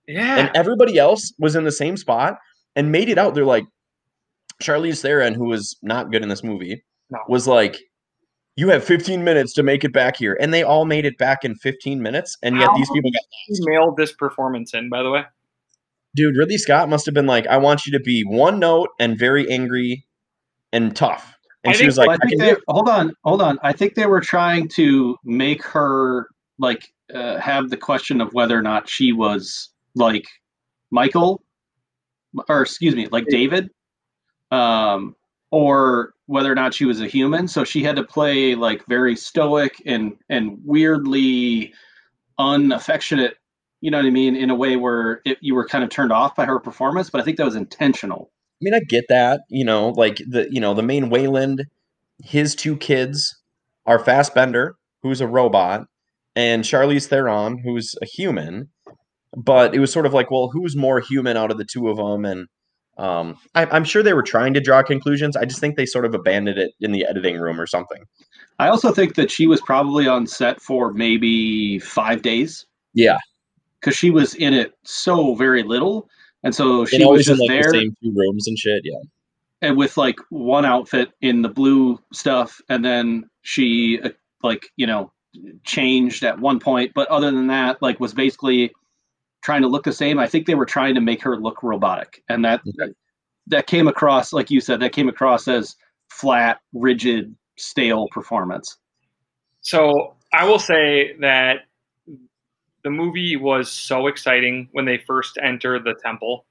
[0.08, 2.36] yeah and everybody else was in the same spot
[2.76, 3.34] and made it out.
[3.34, 3.64] They're like
[4.62, 7.18] Charlize Theron, who was not good in this movie, No.
[7.28, 7.78] was like.
[8.54, 11.42] You have 15 minutes to make it back here, and they all made it back
[11.42, 15.02] in 15 minutes, and yet How these people got She mailed this performance in, by
[15.02, 15.24] the way.
[16.14, 19.18] dude, Ridley Scott must have been like, I want you to be one note and
[19.18, 20.04] very angry
[20.70, 21.34] and tough.
[21.64, 23.12] And I she think- was like, Well, I I think can they, do hold on,
[23.24, 23.58] hold on.
[23.62, 26.26] I think they were trying to make her
[26.62, 30.24] like uh, have the question of whether or not she was like
[30.90, 31.42] Michael,
[32.48, 33.68] or excuse me, like David,
[34.50, 35.14] um,
[35.50, 37.48] or whether or not she was a human.
[37.48, 41.74] So she had to play like very stoic and and weirdly
[42.38, 43.36] unaffectionate.
[43.80, 44.36] You know what I mean?
[44.36, 47.20] In a way where it, you were kind of turned off by her performance, but
[47.20, 48.30] I think that was intentional.
[48.32, 51.64] I mean, I get that, you know, like the you know the main Weyland,
[52.22, 53.36] his two kids
[53.84, 55.88] are Fassbender, who's a robot,
[56.34, 58.68] and Charlize Theron, who's a human.
[59.34, 61.96] But it was sort of like, well, who's more human out of the two of
[61.96, 62.26] them?
[62.26, 62.48] And
[62.98, 65.38] um, I, I'm sure they were trying to draw conclusions.
[65.38, 68.04] I just think they sort of abandoned it in the editing room or something.
[68.58, 72.66] I also think that she was probably on set for maybe five days.
[72.92, 73.16] Yeah.
[73.80, 76.10] Because she was in it so very little.
[76.44, 78.58] And so she and was always in just like there the same two rooms and
[78.58, 78.82] shit.
[78.84, 78.98] Yeah.
[79.62, 82.60] and with like one outfit in the blue stuff.
[82.68, 84.10] And then she, uh,
[84.42, 85.12] like, you know,
[85.64, 86.92] changed at one point.
[86.94, 88.72] But other than that, like, was basically
[89.42, 90.18] trying to look the same.
[90.18, 92.22] I think they were trying to make her look robotic.
[92.28, 92.92] And that, Okay.
[93.48, 95.76] that came across, like you said, that came across as
[96.10, 98.78] flat, rigid, stale performance.
[99.60, 101.66] So I will say that
[102.84, 106.46] the movie was so exciting when they first enter the temple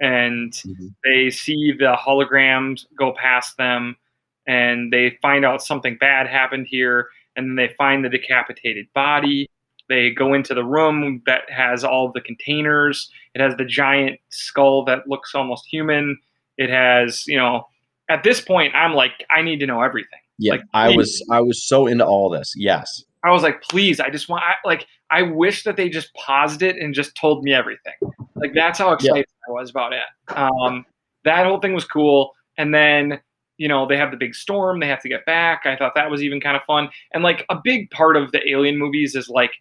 [0.00, 0.94] and Mhm.
[1.04, 3.96] they see the holograms go past them
[4.46, 9.48] and they find out something bad happened here and then they find the decapitated body
[9.88, 14.84] they go into the room that has all the containers it has the giant skull
[14.84, 16.16] that looks almost human
[16.58, 17.66] it has you know
[18.08, 20.52] at this point i'm like i need to know everything Yeah.
[20.54, 22.54] Like, I was I was so into all this.
[22.56, 23.04] Yes.
[23.24, 26.60] I was like, please, I just want, I, like, I wish that they just paused
[26.62, 27.92] it and just told me everything.
[28.34, 30.02] Like, that's how excited I was about it.
[30.36, 30.84] Um,
[31.24, 32.32] that whole thing was cool.
[32.58, 33.20] And then,
[33.62, 35.66] you know, they have the big storm, they have to get back.
[35.66, 36.88] I thought that was even kind of fun.
[37.14, 39.52] And like, a big part of the alien movies is like,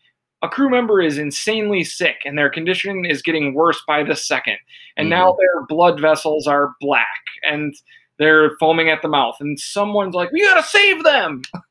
[0.41, 4.57] a crew member is insanely sick and their condition is getting worse by the second.
[4.97, 5.37] And now mm-hmm.
[5.37, 7.05] their blood vessels are black
[7.43, 7.75] and
[8.17, 9.35] they're foaming at the mouth.
[9.39, 11.43] And someone's like, we gotta save them.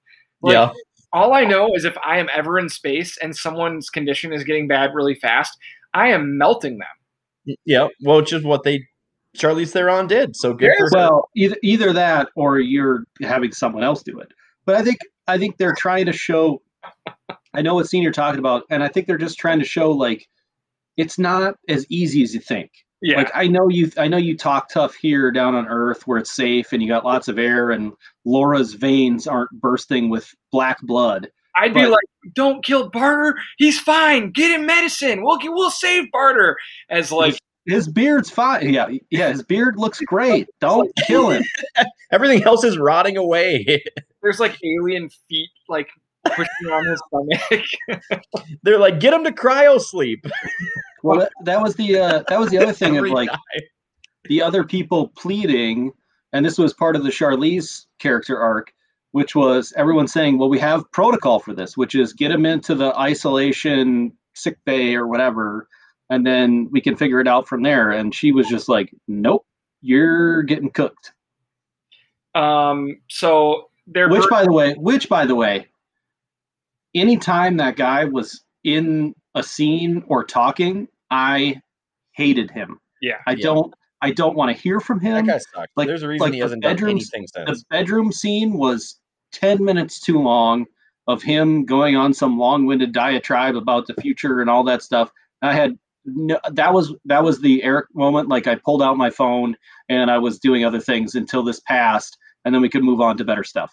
[0.43, 0.71] Like, yeah.
[1.13, 4.69] all I know is if I am ever in space and someone's condition is getting
[4.69, 5.55] bad really fast,
[5.93, 7.57] I am melting them.
[7.67, 7.89] Yeah.
[8.03, 8.87] Well, it's just what they
[9.37, 10.37] Charlize Theron did.
[10.37, 10.91] So good for her.
[10.93, 14.33] Well, either either that or you're having someone else do it.
[14.67, 16.63] But I think I think they're trying to show.
[17.55, 19.91] I know what scene you're talking about, and I think they're just trying to show
[19.93, 20.29] like
[20.97, 22.71] it's not as easy as you think.
[23.03, 23.17] Yeah.
[23.17, 26.33] Like I know you, I know you talk tough here down on Earth where it's
[26.33, 27.93] safe and you got lots of air and
[28.27, 31.31] Laura's veins aren't bursting with black blood.
[31.57, 32.05] I'd be like,
[32.35, 33.37] don't kill Barter.
[33.57, 34.31] He's fine.
[34.31, 35.25] Get him medicine.
[35.25, 36.57] We'll get, we'll save Barter.
[36.89, 37.39] As like,
[37.71, 38.73] His beard's fine.
[38.73, 40.49] Yeah, yeah, his beard looks great.
[40.61, 41.45] Don't kill him.
[42.11, 43.81] Everything else is rotting away.
[44.23, 45.89] there's like alien feet like
[46.25, 48.23] pushing on his stomach.
[48.65, 50.27] They're like, get him to cryo sleep.
[51.05, 53.39] Well, that, that was the uh, that was the other thing of like time.
[54.25, 55.93] the other people pleading,
[56.33, 58.73] and this was part of the Charlize character arc,
[59.13, 62.75] which was everyone saying, "Well, we have protocol for this, which is get him into
[62.75, 65.69] the isolation sick bay or whatever,
[66.11, 69.47] and then we can figure it out from there." And she was just like, "Nope,
[69.81, 71.13] you're getting cooked."
[72.35, 75.67] um, so they're Which, bur- by the way, which by the way,
[76.95, 81.61] anytime that guy was in a scene or talking, I
[82.13, 82.79] hated him.
[83.03, 83.17] yeah.
[83.27, 83.45] I Yeah.
[83.45, 83.75] don't.
[84.03, 85.27] I don't want to hear from That him.
[85.27, 85.71] guy sucks.
[85.77, 88.99] like- There's a reason like he the hasn't done bedrooms- anything the bedroom scene was
[89.33, 90.67] 10 minutes too long
[91.07, 95.11] of him going on some long-winded diatribe about the future and all that stuff
[95.43, 99.11] i had no, that was that was the eric moment like i pulled out my
[99.11, 99.55] phone
[99.89, 103.17] and i was doing other things until this passed and then we could move on
[103.17, 103.73] to better stuff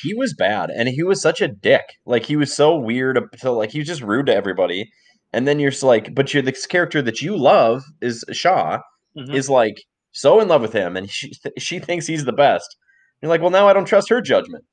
[0.00, 1.84] He was bad, and he was such a dick.
[2.06, 3.16] Like he was so weird.
[3.18, 4.90] up to like he was just rude to everybody.
[5.34, 8.78] And then you're just like, but you're this character that you love is Shaw
[9.16, 9.34] Mhm.
[9.34, 9.76] is like
[10.12, 12.76] so in love with him, and she she thinks he's the best.
[13.20, 14.64] You're like, well, now I don't trust her judgment.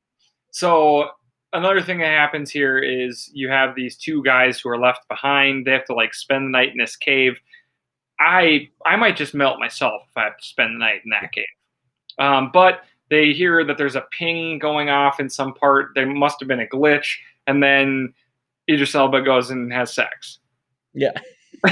[0.52, 1.10] So
[1.54, 5.66] another thing that happens here is you have these two guys who are left behind.
[5.66, 7.40] They have to like spend the night in this cave.
[8.20, 11.32] I I might just melt myself if I have to spend the night in that
[11.32, 11.46] cave.
[12.18, 15.92] Um, but they hear that there's a ping going off in some part.
[15.96, 18.14] There must have been a glitch, and then
[18.70, 20.40] Idris Elba goes and has sex.
[20.94, 21.12] Yeah.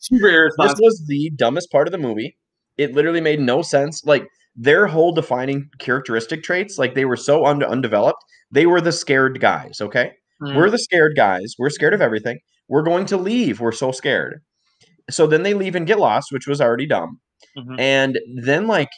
[0.00, 2.36] Super This was the dumbest part of the movie.
[2.78, 4.04] It literally made no sense.
[4.04, 8.22] Like their whole defining characteristic traits, like they were so un- undeveloped.
[8.50, 9.80] They were the scared guys.
[9.80, 10.56] Okay, Mhm.
[10.56, 11.54] we're the scared guys.
[11.58, 12.38] We're scared of everything.
[12.68, 13.60] We're going to leave.
[13.60, 14.40] We're so scared.
[15.08, 17.20] so then they leave and get lost, which was already dumb.
[17.56, 17.78] Mhm.
[17.78, 18.88] And then like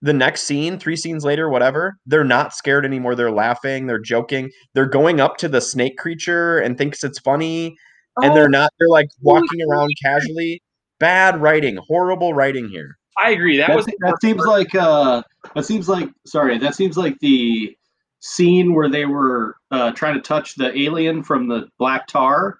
[0.00, 3.14] the next scene, three scenes later, whatever, they're not scared anymore.
[3.14, 7.74] They're laughing, they're joking, they're going up to the snake creature and thinks it's funny,
[8.22, 8.34] and Oh.
[8.34, 8.72] they're not.
[8.78, 10.62] They're like walking around casually.
[10.98, 12.96] Bad writing, horrible writing here.
[13.22, 13.56] I agree.
[13.56, 15.22] That That, was that seems like uh,
[15.54, 17.76] that seems like sorry, that seems like the
[18.20, 22.58] scene where they were uh, trying to touch the alien from the black tar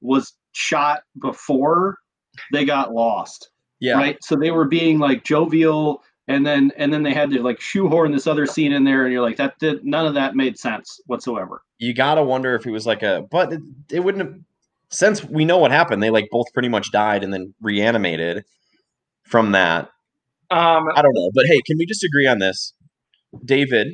[0.00, 1.98] was shot before
[2.52, 3.50] they got lost.
[3.80, 4.22] Yeah, Right.
[4.22, 8.12] So they were being like jovial and then and then they had to like shoehorn
[8.12, 11.00] this other scene in there and you're like that did none of that made sense
[11.06, 11.62] whatsoever.
[11.78, 14.38] you gotta wonder if it was like a, but it, it wouldn't have.
[14.90, 18.44] Since we know what happened, they like both pretty much died and then reanimated
[19.24, 19.90] from that.
[20.50, 22.72] Um, I don't know, but hey, can we just agree on this?
[23.44, 23.88] David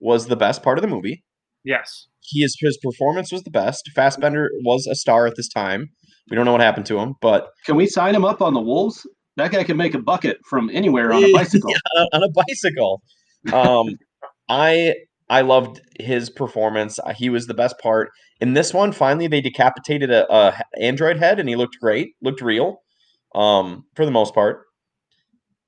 [0.00, 1.24] was the best part of the movie.
[1.64, 2.06] yes.
[2.30, 3.90] He is his performance was the best.
[3.94, 5.88] Fassbender was a star at this time.
[6.28, 8.60] We don't know what happened to him, but Can we sign him up on the
[8.60, 9.06] Wolves?
[9.36, 11.70] That guy can make a bucket from anywhere on a bicycle.
[11.96, 13.00] on a, on a bicycle.
[13.50, 13.94] Um,
[14.50, 14.94] I
[15.30, 16.98] I loved his performance.
[16.98, 18.10] Uh, He was the best part.
[18.42, 22.82] In this one, finally they decapitated a android head, and he looked great, looked real,
[23.34, 24.64] um, for the most part.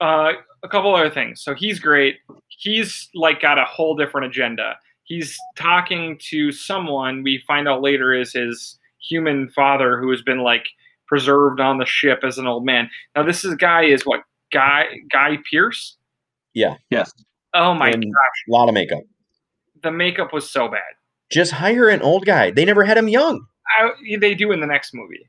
[0.01, 0.33] Uh,
[0.63, 1.43] a couple other things.
[1.43, 2.17] So he's great.
[2.49, 4.77] He's like got a whole different agenda.
[5.05, 8.79] He's talking to someone we find out later is his
[9.09, 10.67] human father who has been like
[11.07, 12.89] preserved on the ship as an old man.
[13.17, 14.21] Now this is guy is what
[14.53, 15.97] Guy Guy Pearce.
[16.55, 16.77] Yeah.
[16.91, 17.13] Yes.
[17.55, 19.01] Oh my And- gosh, A lot of makeup.
[19.83, 20.81] the makeup was so bad.
[21.33, 22.51] Just hire an old guy.
[22.51, 23.45] They never had him young.
[23.79, 23.91] I,
[24.21, 25.29] they do in the next movie.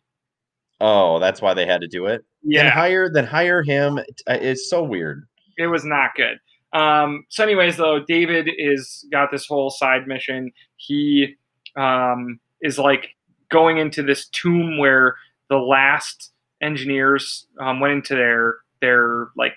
[0.82, 2.26] Oh, that's why they had to do it.
[2.44, 4.00] Then Yeah, hire then hire him.
[4.28, 5.24] It's so weird.
[5.58, 6.40] it was not good.
[6.74, 10.52] Um, so, anyways, though, David is got this whole side mission.
[10.78, 11.36] He
[11.78, 13.10] um, is like
[13.50, 15.16] going into this tomb where
[15.50, 19.54] the last engineers um, went into their their like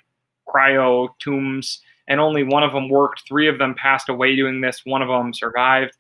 [0.47, 3.23] cryo tombs, and only one of them worked.
[3.27, 4.83] Three of them passed away doing this.
[4.85, 5.93] One of them survived.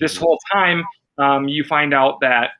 [0.00, 0.82] This whole time,
[1.18, 2.50] um, you find out that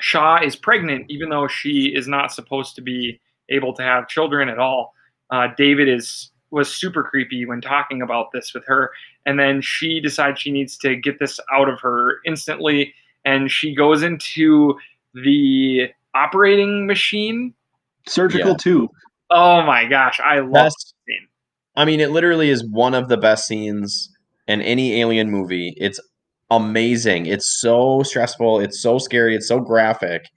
[0.00, 4.48] Shaw is pregnant, even though she is not supposed to be able to have children
[4.48, 4.94] at all.
[5.30, 8.90] Uh, David is was super creepy when talking about this with her,
[9.26, 13.74] and then she decides she needs to get this out of her instantly, and she
[13.74, 14.74] goes into
[15.14, 17.52] the operating machine.
[18.06, 18.56] Surgical Yeah.
[18.56, 18.90] tube.
[19.30, 20.94] Oh my gosh, I love Best.
[21.06, 21.28] this scene.
[21.76, 24.08] I mean, it literally is one of the best scenes
[24.46, 25.74] in any alien movie.
[25.76, 25.98] It's
[26.56, 27.26] amazing.
[27.26, 28.60] It's so stressful.
[28.60, 29.34] It's so scary.
[29.34, 30.28] It's so graphic.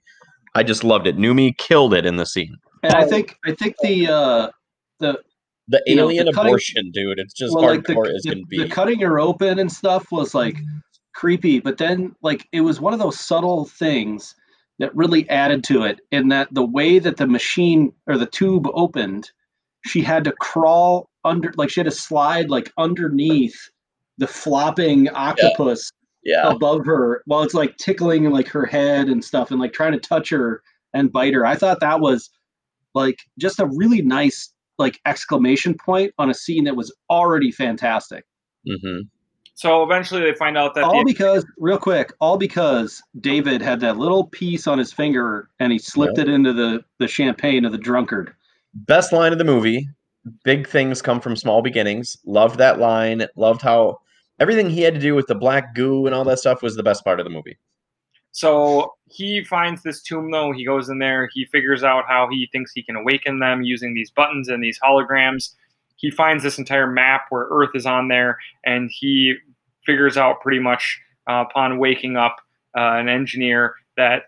[0.54, 1.16] I just loved it.
[1.16, 2.56] Noomi killed it in the scene.
[2.82, 4.48] And I think I think the uh
[5.00, 5.20] the
[5.68, 7.18] The You know, alien the cutting- abortion, dude.
[7.18, 8.58] It's just well, like the, hardcore as the, can be.
[8.58, 10.56] the cutting her open and stuff was like
[11.14, 14.34] creepy, but then like it was one of those subtle things
[14.78, 18.66] that really added to it in that the way that the machine or the tube
[18.74, 19.30] opened,
[19.84, 23.56] she had to crawl under like she had to slide like underneath
[24.18, 25.90] the flopping octopus
[26.24, 26.48] yeah.
[26.48, 30.00] above her while it's like tickling like her head and stuff and like trying to
[30.00, 30.62] touch her
[30.94, 31.46] and bite her.
[31.46, 32.30] I thought that was
[32.94, 38.24] like just a really nice like exclamation point on a scene that was already fantastic.
[38.66, 39.00] hmm
[39.54, 43.80] So eventually, they find out that All the, because real quick, all because David had
[43.80, 47.72] that little piece on his finger and he slipped it into the the champagne of
[47.72, 48.34] the drunkard.
[48.74, 49.88] Best line of the movie.
[50.44, 52.16] Big things come from small beginnings.
[52.26, 53.26] Loved that line.
[53.36, 53.98] Loved how
[54.38, 56.82] everything he had to do with the black goo and all that stuff was the
[56.82, 57.58] best part of the movie.
[58.32, 60.52] So he finds this tomb, though.
[60.52, 61.28] He goes in there.
[61.32, 64.78] He figures out how he thinks he can awaken them using these buttons and these
[64.78, 65.54] holograms.
[65.96, 69.34] He finds this entire map where Earth is on there, and he
[69.84, 72.36] figures out pretty much uh, upon waking up
[72.76, 74.24] uh, an engineer that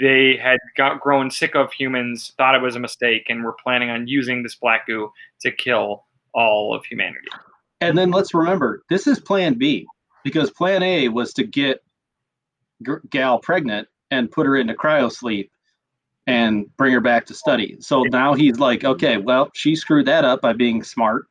[0.00, 3.90] they had got grown sick of humans, thought it was a mistake, and were planning
[3.90, 7.28] on using this black goo to kill all of humanity.
[7.80, 9.86] And then let's remember, this is plan B
[10.24, 11.82] because plan A was to get
[12.84, 15.50] G- Gal pregnant and put her into cryosleep
[16.26, 17.76] and bring her back to study.
[17.80, 21.26] So now he's like, okay, well, she screwed that up by being smart.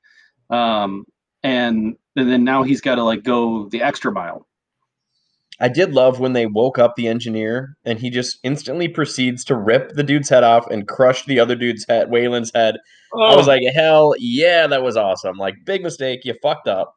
[0.50, 1.06] Um,
[1.44, 4.48] and, and then now he's got to like go the extra mile.
[5.60, 9.56] I did love when they woke up the engineer and he just instantly proceeds to
[9.56, 12.76] rip the dude's head off and crush the other dude's head, Weyland's head.
[13.14, 15.38] I was like, hell yeah, that was awesome.
[15.38, 16.26] Like, big mistake.
[16.26, 16.96] You fucked up.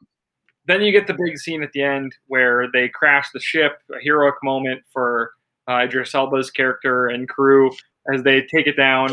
[0.67, 3.99] then you get the big scene at the end where they crash the ship, a
[4.03, 5.33] heroic moment for
[5.69, 7.71] uh, Idris Elba's character and crew
[8.13, 9.09] as they take it down.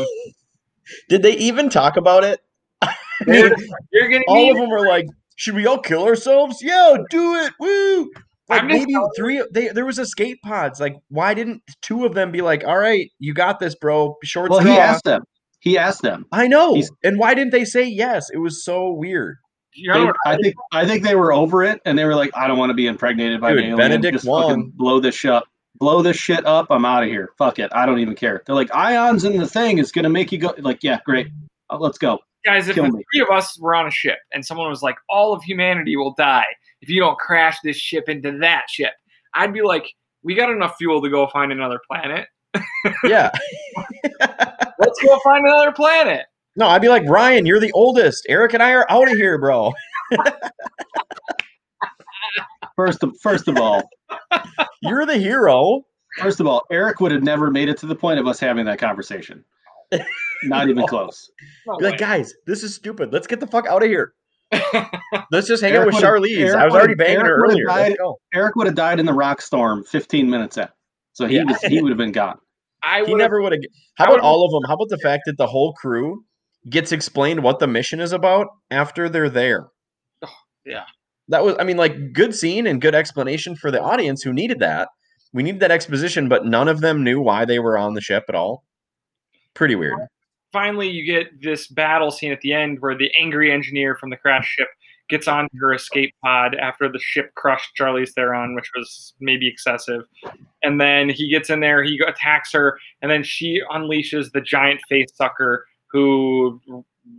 [1.08, 2.40] Did they even talk about it?
[2.82, 2.94] I
[3.26, 3.52] You're,
[3.92, 6.58] you're getting all of them were like, should we all kill ourselves?
[6.62, 7.52] Yeah, do it.
[7.60, 8.10] Woo.
[8.48, 9.44] Like I'm maybe telling three.
[9.52, 10.80] They there was escape pods.
[10.80, 14.16] Like why didn't two of them be like, all right, you got this, bro.
[14.24, 14.72] Short Well, straw.
[14.72, 15.22] he asked them.
[15.60, 16.24] He asked them.
[16.32, 16.74] I know.
[16.74, 18.30] He's- and why didn't they say yes?
[18.32, 19.36] It was so weird.
[19.74, 22.30] You know They- I think I think they were over it, and they were like,
[22.34, 23.76] "I don't want to be impregnated by Dude, an alien.
[23.78, 25.44] Benedict Just fucking blow this shit, up.
[25.78, 26.66] blow this shit up.
[26.70, 27.30] I'm out of here.
[27.38, 27.70] Fuck it.
[27.74, 30.54] I don't even care." They're like, "Ions in the thing is gonna make you go."
[30.58, 31.28] Like, yeah, great.
[31.70, 32.18] Uh, let's go.
[32.44, 33.04] Guys, if Kill the me.
[33.12, 36.14] three of us were on a ship and someone was like, all of humanity will
[36.16, 36.46] die
[36.80, 38.92] if you don't crash this ship into that ship,
[39.34, 39.84] I'd be like,
[40.22, 42.26] we got enough fuel to go find another planet.
[43.04, 43.30] Yeah.
[44.20, 46.26] Let's go find another planet.
[46.56, 48.24] no, I'd be like, Ryan, you're the oldest.
[48.28, 49.72] Eric and I are out of here, bro.
[52.76, 53.82] First of first of all,
[54.82, 55.82] You're the hero.
[56.18, 58.64] first of all, Eric would have never made it to the point of us having
[58.66, 59.44] that conversation.
[60.44, 61.30] Not even close.
[61.66, 63.12] No Be like, guys, this is stupid.
[63.12, 64.14] Let's get the fuck out of here.
[65.30, 66.38] Let's just hang out with would've- Charlize.
[66.38, 67.66] Eric I was already banging her Eric would've earlier.
[67.66, 67.96] Died-
[68.34, 70.68] Eric would have died in the rock storm 15 minutes in.
[71.12, 71.44] So he Yeah.
[71.44, 72.38] was he would have been gone.
[72.82, 73.60] I He would never would have.
[73.96, 74.62] How about all of them?
[74.68, 76.24] How about the fact that the whole crew
[76.70, 79.68] gets explained what the mission is about after they're there?
[80.22, 80.28] Oh,
[80.64, 80.84] yeah.
[81.28, 84.60] That was, I mean, like good scene and good explanation for the audience who needed
[84.60, 84.88] that.
[85.32, 88.24] We needed that exposition, but none of them knew why they were on the ship
[88.28, 88.64] at all.
[89.54, 89.98] Pretty weird.
[90.52, 94.16] Finally you get this battle scene at the end where the angry engineer from the
[94.16, 94.68] crash ship
[95.08, 100.02] gets on her escape pod after the ship crushed Charlize Theron, which was maybe excessive.
[100.62, 104.80] And then he gets in there, he attacks her, and then she unleashes the giant
[104.88, 106.60] face sucker who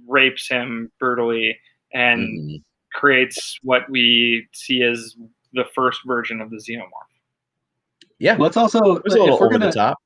[0.07, 1.57] rapes him brutally
[1.93, 2.63] and Mhm.
[2.93, 5.15] creates what we see as
[5.53, 6.89] the first version of the xenomorph.
[8.19, 9.97] Yeah, Let's also it was a little over gonna the top.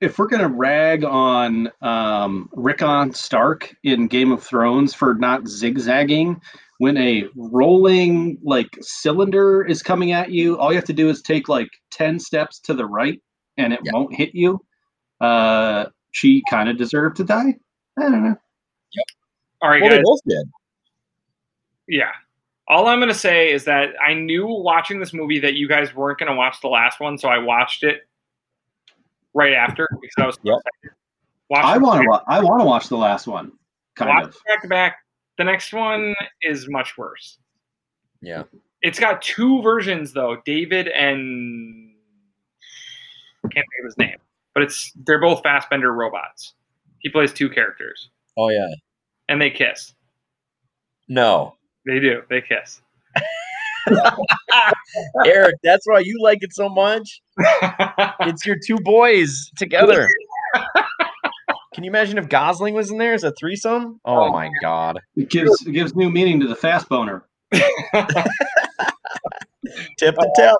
[0.00, 6.40] If we're gonna rag on um, Rickon Stark in Game of Thrones for not zigzagging
[6.78, 11.22] when a rolling like cylinder is coming at you, all you have to do is
[11.22, 13.20] take like ten steps to the right,
[13.56, 13.92] and it Yeah.
[13.94, 14.60] won't hit you.
[15.20, 17.54] Uh, she kind of deserved to die.
[17.98, 18.36] I don't know.
[18.92, 19.04] Yep.
[19.62, 19.98] All right, Well, guys.
[19.98, 20.46] they both did.
[21.88, 22.10] Yeah.
[22.68, 25.94] All I'm going to say is that I knew watching this movie that you guys
[25.94, 28.00] weren't going to watch the last one, so I watched it
[29.36, 31.62] right after because I was so Yep.
[31.62, 32.08] I want to.
[32.08, 33.52] Wa- I want to watch the last one.
[33.94, 34.36] Kind watch of.
[34.48, 34.96] back to back.
[35.38, 37.38] The next one is much worse.
[38.20, 38.44] Yeah.
[38.82, 41.92] It's got two versions though, David and
[43.44, 44.16] I can't think of his name,
[44.54, 46.54] but it's they're both Fassbender robots.
[46.98, 48.66] He plays two characters, Oh yeah.
[49.28, 49.94] and they kiss.
[51.08, 51.54] No,
[51.86, 52.22] They do.
[52.28, 52.80] They kiss.
[55.26, 57.20] Eric, that's why you like it so much.
[58.20, 60.08] It's your two boys together.
[61.74, 64.00] Can you imagine if Gosling was in there as a threesome?
[64.04, 64.98] Oh Oh, my god.
[65.16, 67.24] It gives it gives new meaning to the fast boner.
[69.98, 70.54] Tip to tip.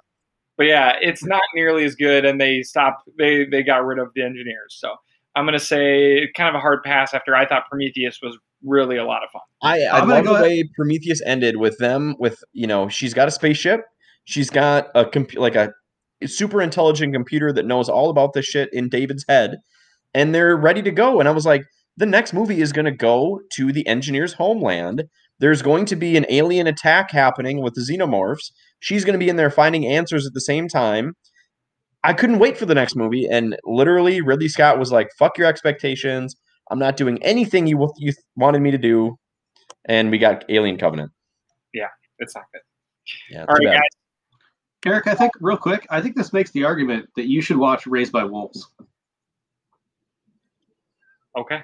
[0.57, 3.09] but yeah, it's not nearly as good, and they stopped.
[3.19, 4.77] They they got rid of the engineers.
[4.79, 4.95] So
[5.35, 7.15] I'm gonna say kind of a hard pass.
[7.15, 9.43] After I thought Prometheus was really a lot of fun.
[9.63, 13.15] I, I I'm love the go way Prometheus ended with them with you know she's
[13.15, 13.81] got a spaceship,
[14.25, 15.73] she's got a compu- like a
[16.27, 19.59] super intelligent computer that knows all about this shit in David's head,
[20.15, 21.21] and they're ready to go.
[21.21, 21.63] And I was like,
[21.97, 25.05] the next movie is going to go to the engineer's homeland.
[25.39, 28.51] There's going to be an alien attack happening with the xenomorphs.
[28.81, 31.15] She's going to be in there finding answers at the same time.
[32.05, 35.49] I couldn't wait for the next movie, and literally Ridley Scott was like, "Fuck your
[35.49, 36.37] expectations.
[36.71, 39.19] I'm not doing anything you you wanted me to do."
[39.85, 41.13] And we got Alien Covenant.
[41.73, 41.89] Yeah,
[42.19, 42.63] it's not good.
[43.31, 43.81] Yeah, All too right, bad.
[43.81, 43.91] guys.
[44.85, 47.87] Eric, I think real quick, I think this makes the argument that you should watch
[47.87, 48.69] Raised by Wolves.
[51.37, 51.63] Okay.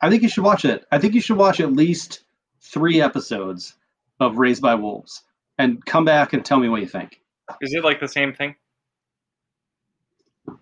[0.00, 0.84] I think you should watch it.
[0.90, 2.24] I think you should watch at least
[2.60, 3.74] three episodes
[4.18, 5.22] of Raised by Wolves
[5.58, 7.20] and come back and tell me what you think.
[7.60, 8.56] Is it like the same thing?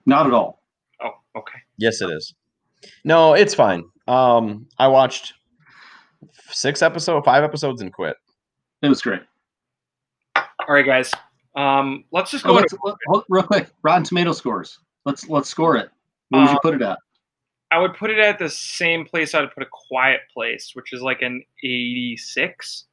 [0.07, 0.63] Not at all.
[1.03, 1.59] Oh, okay.
[1.79, 2.35] Yes, it is.
[3.05, 3.85] No, it's fine.
[4.09, 5.35] Um, I watched
[6.51, 8.17] six episodes, five episodes, and quit.
[8.83, 9.23] It was great.
[10.37, 11.11] All right, guys.
[11.57, 12.55] Um, let's just Oh, go.
[12.57, 14.79] let's, into, let- real quick, Rotten Tomato scores.
[15.05, 15.91] Let's let's score it.
[16.29, 16.99] What would you Uh, put it at?
[17.73, 21.03] I would put it at the same place I'd put a Quiet Place, which is
[21.03, 22.87] like an 86.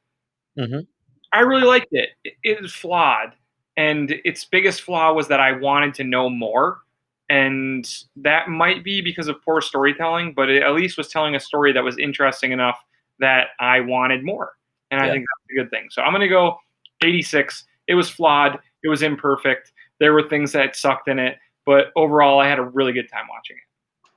[0.58, 0.86] Mhm.
[1.32, 2.10] I really liked it.
[2.24, 3.34] It it is flawed,
[3.76, 6.80] and its biggest flaw was that I wanted to know more,
[7.28, 11.40] and that might be because of poor storytelling, but it at least was telling a
[11.40, 12.82] story that was interesting enough
[13.18, 14.52] that I wanted more,
[14.90, 15.12] and I Yeah.
[15.12, 15.88] think that's a good thing.
[15.90, 16.58] So I'm gonna go
[17.02, 17.66] 86.
[17.86, 18.58] It was flawed.
[18.82, 19.72] It was imperfect.
[19.98, 23.26] There were things that sucked in it, but overall, I had a really good time
[23.28, 23.62] watching it.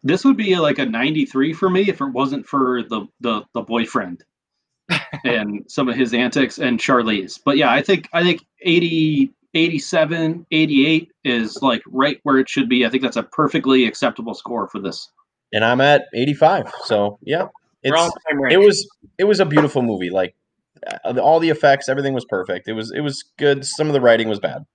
[0.03, 3.62] This would be like a 93 for me if it wasn't for the the, the
[3.62, 4.24] boyfriend
[5.26, 7.39] and some of his antics and Charlize.
[7.43, 12.70] But yeah, I think I think 80 87, 88 is like right where it should
[12.70, 12.86] be.
[12.86, 15.10] I think that's a perfectly acceptable score for this.
[15.54, 16.72] And I'm at 85.
[16.86, 17.47] So yeah,
[17.84, 18.54] it's in the same range.
[18.54, 20.10] it was it was a beautiful movie.
[20.10, 20.36] Like
[21.04, 22.68] uh, all the effects, everything was perfect.
[22.68, 23.66] It was it was good.
[23.66, 24.66] Some of the writing was bad.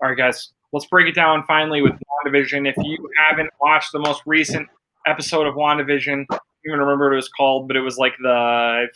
[0.00, 2.68] All right, guys, let's break it down finally with WandaVision.
[2.68, 4.68] If you haven't watched the most recent
[5.06, 8.12] episode of WandaVision, I don't even remember what it was called, but it was like
[8.22, 8.86] the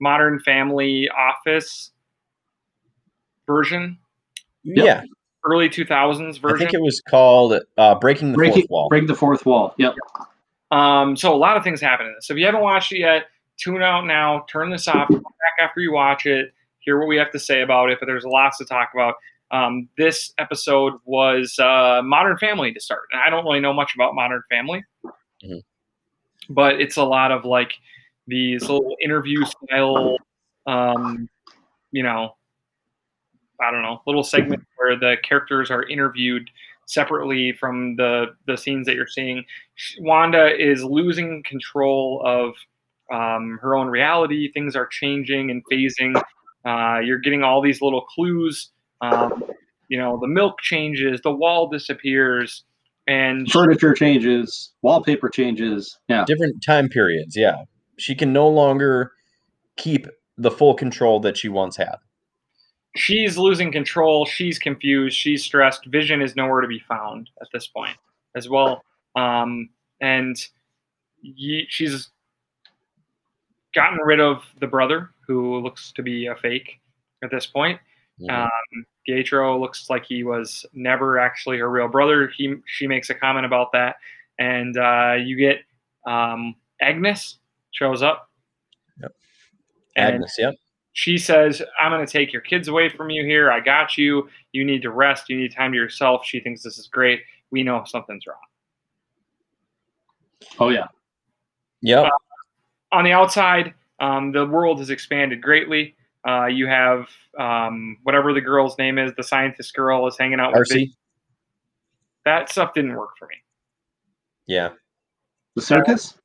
[0.00, 1.92] Modern Family Office
[3.50, 3.98] version,
[4.62, 4.84] Yep.
[4.86, 5.02] Yeah,
[5.44, 6.56] early 2000s version.
[6.56, 8.88] I think it was called uh, Breaking the Breaking, Fourth Wall.
[8.90, 9.74] break the fourth wall.
[9.78, 9.94] Yep.
[10.70, 12.26] Um, so a lot of things happen in this.
[12.28, 13.24] So if you haven't watched it yet,
[13.56, 17.16] tune out now, turn this off, come back after you watch it, hear what we
[17.16, 17.98] have to say about it.
[18.00, 19.14] But there's lots to talk about.
[19.50, 23.94] Um, this episode was uh, Modern Family to start, and I don't really know much
[23.96, 24.84] about Modern Family,
[25.44, 25.62] Mhm.
[26.48, 27.72] but it's a lot of like
[28.28, 30.16] these little interview style,
[30.66, 31.28] um,
[31.90, 32.36] you know,
[33.62, 36.48] I don't know, little segments where the characters are interviewed
[36.86, 39.44] separately from the the scenes that you're seeing.
[40.00, 42.54] Wanda is losing control of
[43.12, 44.50] um, her own reality.
[44.52, 46.20] Things are changing and phasing.
[46.64, 48.70] Uh, you're getting all these little clues.
[49.00, 49.44] Um,
[49.88, 52.64] you know, the milk changes, the wall disappears,
[53.06, 55.98] and Furniture changes, wallpaper changes.
[56.08, 56.24] Yeah.
[56.26, 57.36] Different time periods.
[57.36, 57.64] Yeah,
[57.98, 59.12] she can no longer
[59.76, 60.06] keep
[60.36, 61.96] the full control that she once had.
[62.96, 64.26] She's losing control.
[64.26, 65.16] She's confused.
[65.16, 65.86] She's stressed.
[65.86, 67.96] Vision is nowhere to be found at this point
[68.34, 68.84] as well.
[69.16, 69.70] Um,
[70.00, 70.36] and
[71.22, 72.08] ye, she's
[73.74, 76.80] gotten rid of the brother, who looks to be a fake
[77.22, 77.80] at this point.
[78.20, 78.30] Mhm.
[78.30, 82.28] Um, Pietro looks like he was never actually her real brother.
[82.28, 83.96] He she makes a comment about that,
[84.38, 85.62] and uh, you get
[86.06, 87.38] um, Agnes
[87.70, 88.30] shows up.
[89.00, 89.12] Yep.
[89.96, 90.36] Agnes.
[90.38, 90.54] Yep.
[90.92, 93.50] She says, I'm going to take your kids away from you here.
[93.50, 94.28] I got you.
[94.52, 95.28] You need to rest.
[95.28, 96.24] You need time to yourself.
[96.24, 97.20] She thinks this is great.
[97.50, 98.38] We know something's wrong.
[100.58, 100.88] Oh yeah.
[101.82, 102.10] Yep.
[102.92, 105.94] On the outside, um, the world has expanded greatly.
[106.26, 110.52] Uh, you have um, whatever the girl's name is, the scientist girl is hanging out
[110.52, 110.88] with Vic.
[110.88, 110.92] RC.
[112.24, 113.36] That stuff didn't work for me.
[114.46, 114.70] Yeah.
[115.54, 116.18] The circus.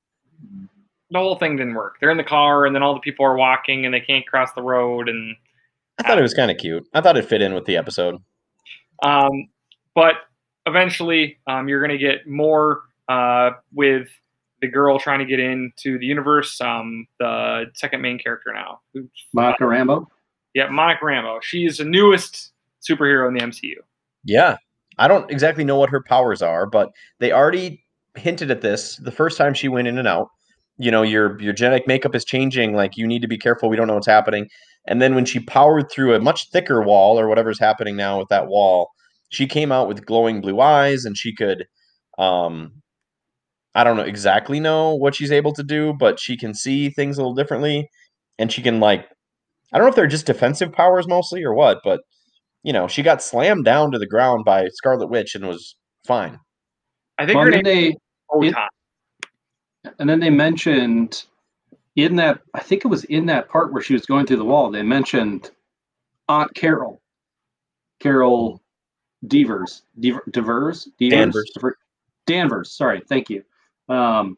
[1.12, 1.98] The whole thing didn't work.
[2.00, 4.52] They're in the car, and then all the people are walking, and they can't cross
[4.54, 5.36] the road, and
[6.00, 6.88] I thought it was kind of cute.
[6.94, 8.18] I thought it fit in with the episode.
[9.04, 9.50] Um,
[9.94, 10.16] but
[10.66, 14.10] eventually, um, you're going to get more uh, with
[14.62, 16.60] the girl trying to get into the universe.
[16.60, 18.82] Um, the second main character now,
[19.34, 20.06] Monica Rambeau.
[20.54, 21.42] yeah, Monica Rambeau.
[21.42, 22.52] She's the newest
[22.88, 23.76] superhero in the MCU.
[24.24, 24.58] Yeah.
[24.98, 27.84] I don't exactly know what her powers are, but they already
[28.16, 30.30] hinted at this the first time she went in and out.
[30.78, 32.76] You know, your your genetic makeup is changing.
[32.76, 33.70] Like you need to be careful.
[33.70, 34.50] We don't know what's happening.
[34.88, 38.30] And then when she powered through a much thicker wall or whatever's happening now with
[38.30, 38.90] that wall,
[39.30, 41.66] she came out with glowing blue eyes and she could
[42.18, 42.74] um
[43.76, 47.18] I don't know exactly know what she's able to do, but she can see things
[47.18, 47.90] a little differently
[48.40, 49.08] and she can like
[49.74, 52.02] I don't know if they're just defensive powers mostly or what, but
[52.64, 55.76] you know, she got slammed down to the ground by Scarlet Witch and was
[56.08, 56.40] fine.
[57.18, 57.96] I think Well, her and name is they
[58.32, 58.70] Photon.
[60.00, 61.26] And then they mentioned
[61.96, 64.46] in that I think it was in that part where she was going through the
[64.46, 64.72] wall.
[64.72, 65.52] They mentioned
[66.28, 67.02] Aunt Carol,
[68.00, 68.62] Carol
[69.28, 70.90] Devers, Devers, Devers?
[71.00, 71.52] Danvers.
[72.28, 72.72] Danvers.
[72.72, 73.44] Sorry, thank you.
[73.88, 74.38] Um,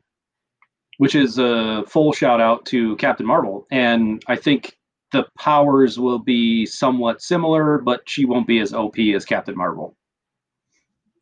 [0.97, 4.77] which is a full shout out to Captain Marvel, and I think
[5.11, 9.95] the powers will be somewhat similar, but she won't be as OP as Captain Marvel.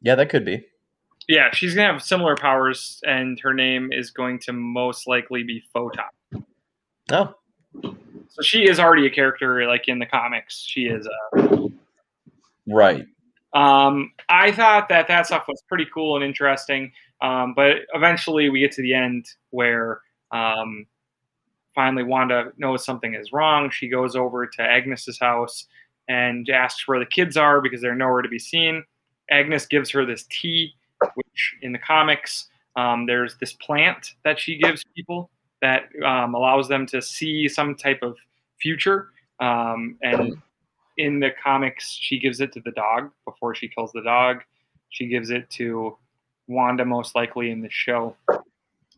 [0.01, 0.65] Yeah, that could be.
[1.27, 5.63] Yeah, she's gonna have similar powers, and her name is going to most likely be
[5.73, 6.05] Photon.
[7.11, 7.35] Oh,
[7.81, 10.63] So she is already a character, like in the comics.
[10.67, 11.69] She is a
[12.67, 13.05] right.
[13.53, 18.59] Um, I thought that that stuff was pretty cool and interesting, um, but eventually we
[18.59, 20.01] get to the end where
[20.31, 20.85] um,
[21.73, 23.69] finally Wanda knows something is wrong.
[23.69, 25.67] She goes over to Agnes's house
[26.07, 28.83] and asks where the kids are because they're nowhere to be seen.
[29.29, 30.73] Agnes gives her this tea,
[31.15, 35.29] which in the comics um, there's this plant that she gives people
[35.61, 38.17] that um, allows them to see some type of
[38.59, 39.09] future.
[39.39, 40.35] Um, and
[40.97, 44.41] in the comics, she gives it to the dog before she kills the dog.
[44.89, 45.97] She gives it to
[46.47, 48.15] Wanda, most likely in the show.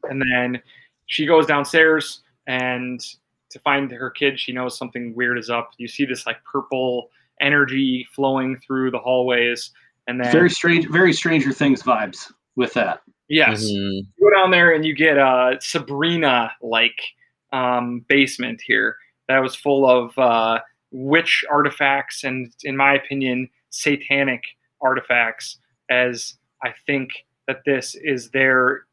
[0.10, 0.62] And then
[1.06, 3.02] she goes downstairs and
[3.50, 5.72] to find her kid, she knows something weird is up.
[5.78, 9.72] You see this like purple energy flowing through the hallways.
[10.08, 13.02] And then, Very strange, very Stranger Things vibes with that.
[13.30, 13.92] yes, Mhm.
[14.04, 17.00] you go down there and you get a Sabrina like
[17.54, 18.96] um, basement here
[19.28, 20.60] that was full of uh,
[20.92, 24.44] witch artifacts and, in my opinion, satanic
[24.82, 27.10] artifacts, as I think
[27.48, 28.86] that this is their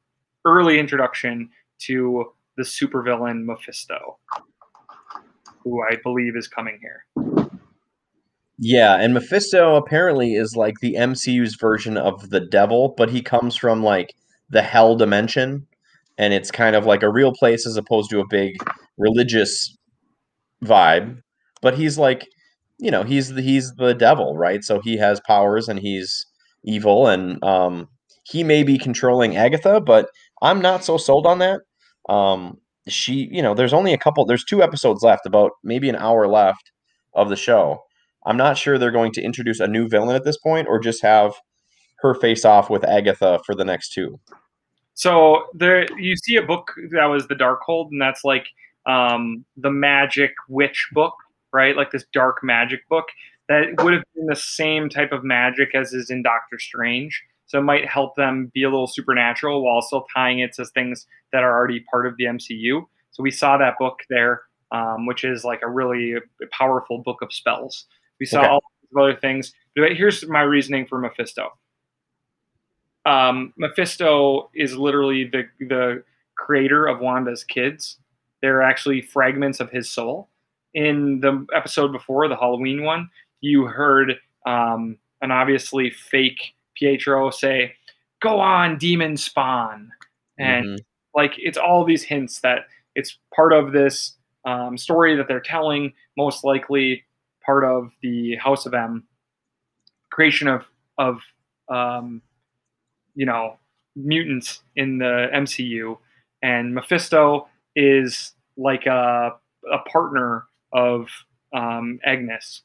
[0.44, 1.50] early introduction
[1.82, 4.18] to the supervillain Mephisto,
[5.62, 7.04] who I believe is coming here.
[8.58, 13.56] Yeah, and Mephisto apparently is like the MCU's version of the devil, but he comes
[13.56, 14.14] from like
[14.50, 15.66] the hell dimension,
[16.18, 18.54] and it's kind of like a real place as opposed to a big
[18.98, 19.76] religious
[20.64, 21.20] vibe.
[21.62, 22.28] But he's like,
[22.78, 24.64] you know, he's the, he's the devil, right?
[24.64, 26.26] So he has powers and he's
[26.64, 27.88] evil, and um,
[28.24, 30.08] he may be controlling Agatha, but
[30.42, 31.62] I'm not so sold on that.
[32.10, 35.96] Um, she, you know, there's only a couple, there's two episodes left, about maybe an
[35.96, 36.72] hour left
[37.14, 37.83] of the show.
[38.26, 41.02] I'm not sure they're going to introduce a new villain at this point or just
[41.02, 41.34] have
[41.98, 44.20] her face off with Agatha for the next two.
[44.94, 48.46] So there, you see a book that was the Darkhold, and that's like
[48.86, 51.14] um, the magic witch book,
[51.52, 51.76] right?
[51.76, 53.06] Like this dark magic book
[53.48, 57.22] that would have been the same type of magic as is in Doctor Strange.
[57.46, 61.06] So it might help them be a little supernatural while still tying it to things
[61.32, 62.84] that are already part of the MCU.
[63.10, 66.14] So we saw that book there, um, which is like a really
[66.50, 67.86] powerful book of spells.
[68.20, 68.48] We saw Okay.
[68.48, 68.58] all
[68.92, 69.52] of other things.
[69.76, 71.50] But here's my reasoning for Mephisto.
[73.06, 76.02] Um, Mephisto is literally the the
[76.36, 77.98] creator of Wanda's kids.
[78.40, 80.28] They're actually fragments of his soul.
[80.74, 83.08] In the episode before, the Halloween one,
[83.40, 87.74] you heard um, an obviously fake Pietro say,
[88.20, 89.90] "Go on, demon spawn,"
[90.38, 90.84] and Mhm.
[91.14, 95.92] like it's all these hints that it's part of this um, story that they're telling
[96.16, 97.04] most likely
[97.46, 99.04] part of the house of m
[100.10, 100.62] creation of
[100.98, 101.18] of
[101.68, 102.22] um,
[103.14, 103.58] you know
[103.96, 105.96] mutants in the mcu
[106.42, 109.32] and mephisto is like a,
[109.72, 111.06] a partner of
[111.52, 112.62] um, agnes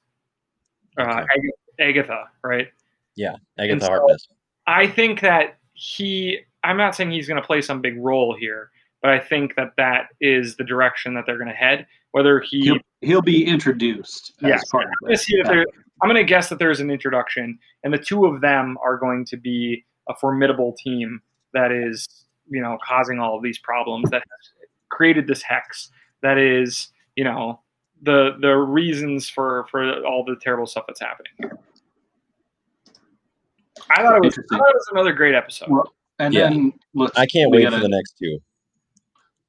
[0.98, 1.20] uh, Okay.
[1.22, 2.68] Ag- agatha right
[3.16, 4.28] Yeah, Agatha so- Harkness.
[4.68, 8.70] I think that he, I'm not saying he's going to play some big role here,
[9.02, 11.88] but I think that that is the direction that they're going to head.
[12.12, 15.52] Whether he, He'll, he'll be introduced Yes, part of I'm gonna see that Yeah.
[15.52, 15.66] there,
[16.02, 19.26] I'm going to guess that there's an introduction, and the two of them are going
[19.26, 21.22] to be a formidable team
[21.54, 22.08] that is,
[22.50, 25.92] you know, causing all of these problems that has created this hex
[26.22, 27.60] that is, you know,
[28.02, 31.34] the the reasons for for all the terrible stuff that's happening.
[33.92, 35.70] I thought it was, I thought it was another great episode.
[35.70, 36.50] Well, And Yeah.
[36.50, 37.18] then let's.
[37.18, 38.40] I can't wait gotta, for the next two.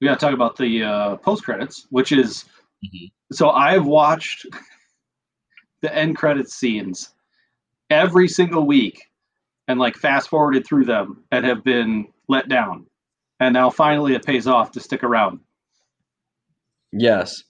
[0.00, 2.44] We got to talk about the uh, post credits, which is.
[2.84, 3.10] Mhm.
[3.32, 4.46] So I've watched
[5.82, 7.14] the end credits scenes
[7.90, 9.02] every single week,
[9.68, 12.86] and like fast forwarded through them and have been let down,
[13.40, 15.40] and now finally it pays off to stick around.
[16.92, 17.42] Yes.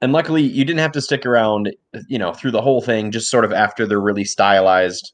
[0.00, 1.70] And luckily you didn't have to stick around,
[2.08, 5.12] you know, through the whole thing, just sort of after the really stylized,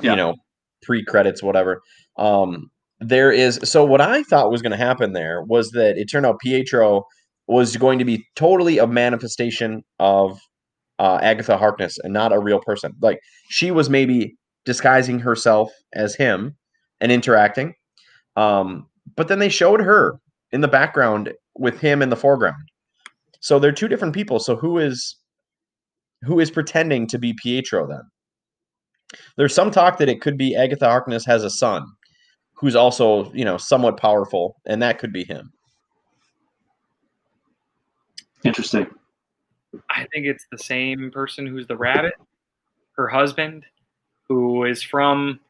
[0.00, 0.12] Yeah.
[0.12, 0.34] you know,
[0.82, 1.82] pre-credits, whatever.
[2.16, 2.70] Um,
[3.00, 6.26] there is so what I thought was going to happen there was that it turned
[6.26, 7.04] out Pietro
[7.46, 10.38] was going to be totally a manifestation of
[10.98, 12.92] uh, Agatha Harkness and not a real person.
[13.00, 13.20] Like
[13.50, 16.56] she was maybe disguising herself as him
[17.00, 17.74] and interacting.
[18.36, 18.86] Um,
[19.16, 20.18] but then they showed her
[20.52, 22.68] in the background with him in the foreground.
[23.40, 24.40] So they're two different people.
[24.40, 25.16] So who is
[26.22, 28.02] who is pretending to be Pietro then?
[29.36, 31.86] There's some talk that it could be Agatha Harkness has a son
[32.58, 35.52] who's also, you know, somewhat powerful, and that could be him.
[38.44, 38.86] Interesting.
[39.90, 42.14] I think it's the same person who's the rabbit,
[42.92, 43.64] her husband,
[44.28, 45.40] who is from,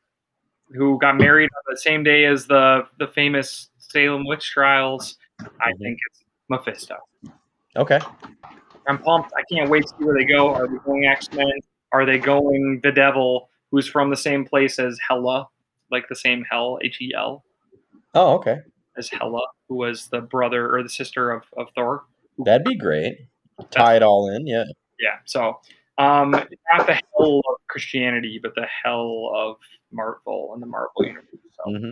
[0.73, 5.17] who got married on the same day as the the famous Salem witch trials.
[5.61, 5.79] I Mhm.
[5.79, 6.97] think it's Mephisto.
[7.77, 8.01] Okay.
[8.87, 9.33] I'm pumped.
[9.37, 10.55] I can't wait to see where they go.
[10.55, 11.51] Are they going X Men?
[11.93, 15.49] Are they going the Devil, who's from the same place as Hela,
[15.91, 17.45] like the same Hell, H E L,
[18.15, 18.59] Oh, okay.
[18.97, 22.05] as Hela, who was the brother or the sister of, of Thor?
[22.39, 23.19] That'd be great.
[23.71, 24.65] Tie it all in, yeah.
[25.01, 25.17] Yeah.
[25.25, 25.61] So,
[25.99, 29.57] um, not the hell of Christianity, but the hell of
[29.93, 31.25] Marvel and the Marvel universe.
[31.65, 31.91] So, hmm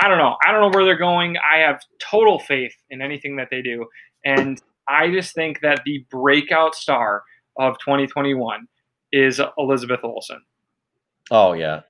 [0.00, 0.36] I don't know.
[0.46, 1.36] I don't know where they're going.
[1.38, 3.84] I have total faith in anything that they do,
[4.24, 7.24] and I just think that the breakout star
[7.58, 8.68] of 2021
[9.10, 10.40] is Elizabeth Olsen.
[11.32, 11.80] Oh yeah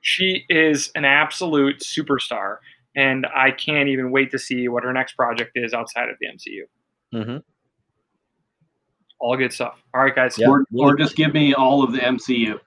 [0.00, 2.58] she is an absolute superstar,
[2.96, 6.26] and I can't even wait to see what her next project is outside of the
[6.26, 6.62] MCU.
[7.14, 7.36] Mm-hmm.
[9.20, 9.82] All good stuff.
[9.94, 10.38] All right, guys.
[10.38, 10.48] Yeah.
[10.48, 12.58] Or, or just give me all of the MCU.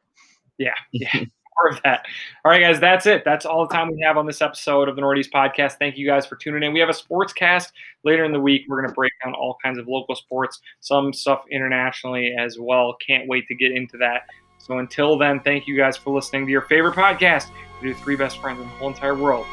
[0.58, 0.74] Yeah.
[0.92, 1.26] Yeah.
[1.64, 2.06] more of that.
[2.44, 3.24] All right, guys, that's it.
[3.26, 5.74] That's all the time we have on this episode of the Northeast Podcast.
[5.74, 6.74] Thank you guys for tuning in.
[6.74, 7.74] We have a sports cast
[8.04, 8.64] later in the week.
[8.68, 12.96] We're going to break down all kinds of local sports, some stuff internationally as well.
[13.06, 14.24] Can't wait to get into that.
[14.64, 17.50] So until then, thank you guys for listening to your favorite podcast,
[17.82, 19.46] your three best friends in the whole entire world,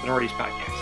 [0.00, 0.77] Minorities Podcast.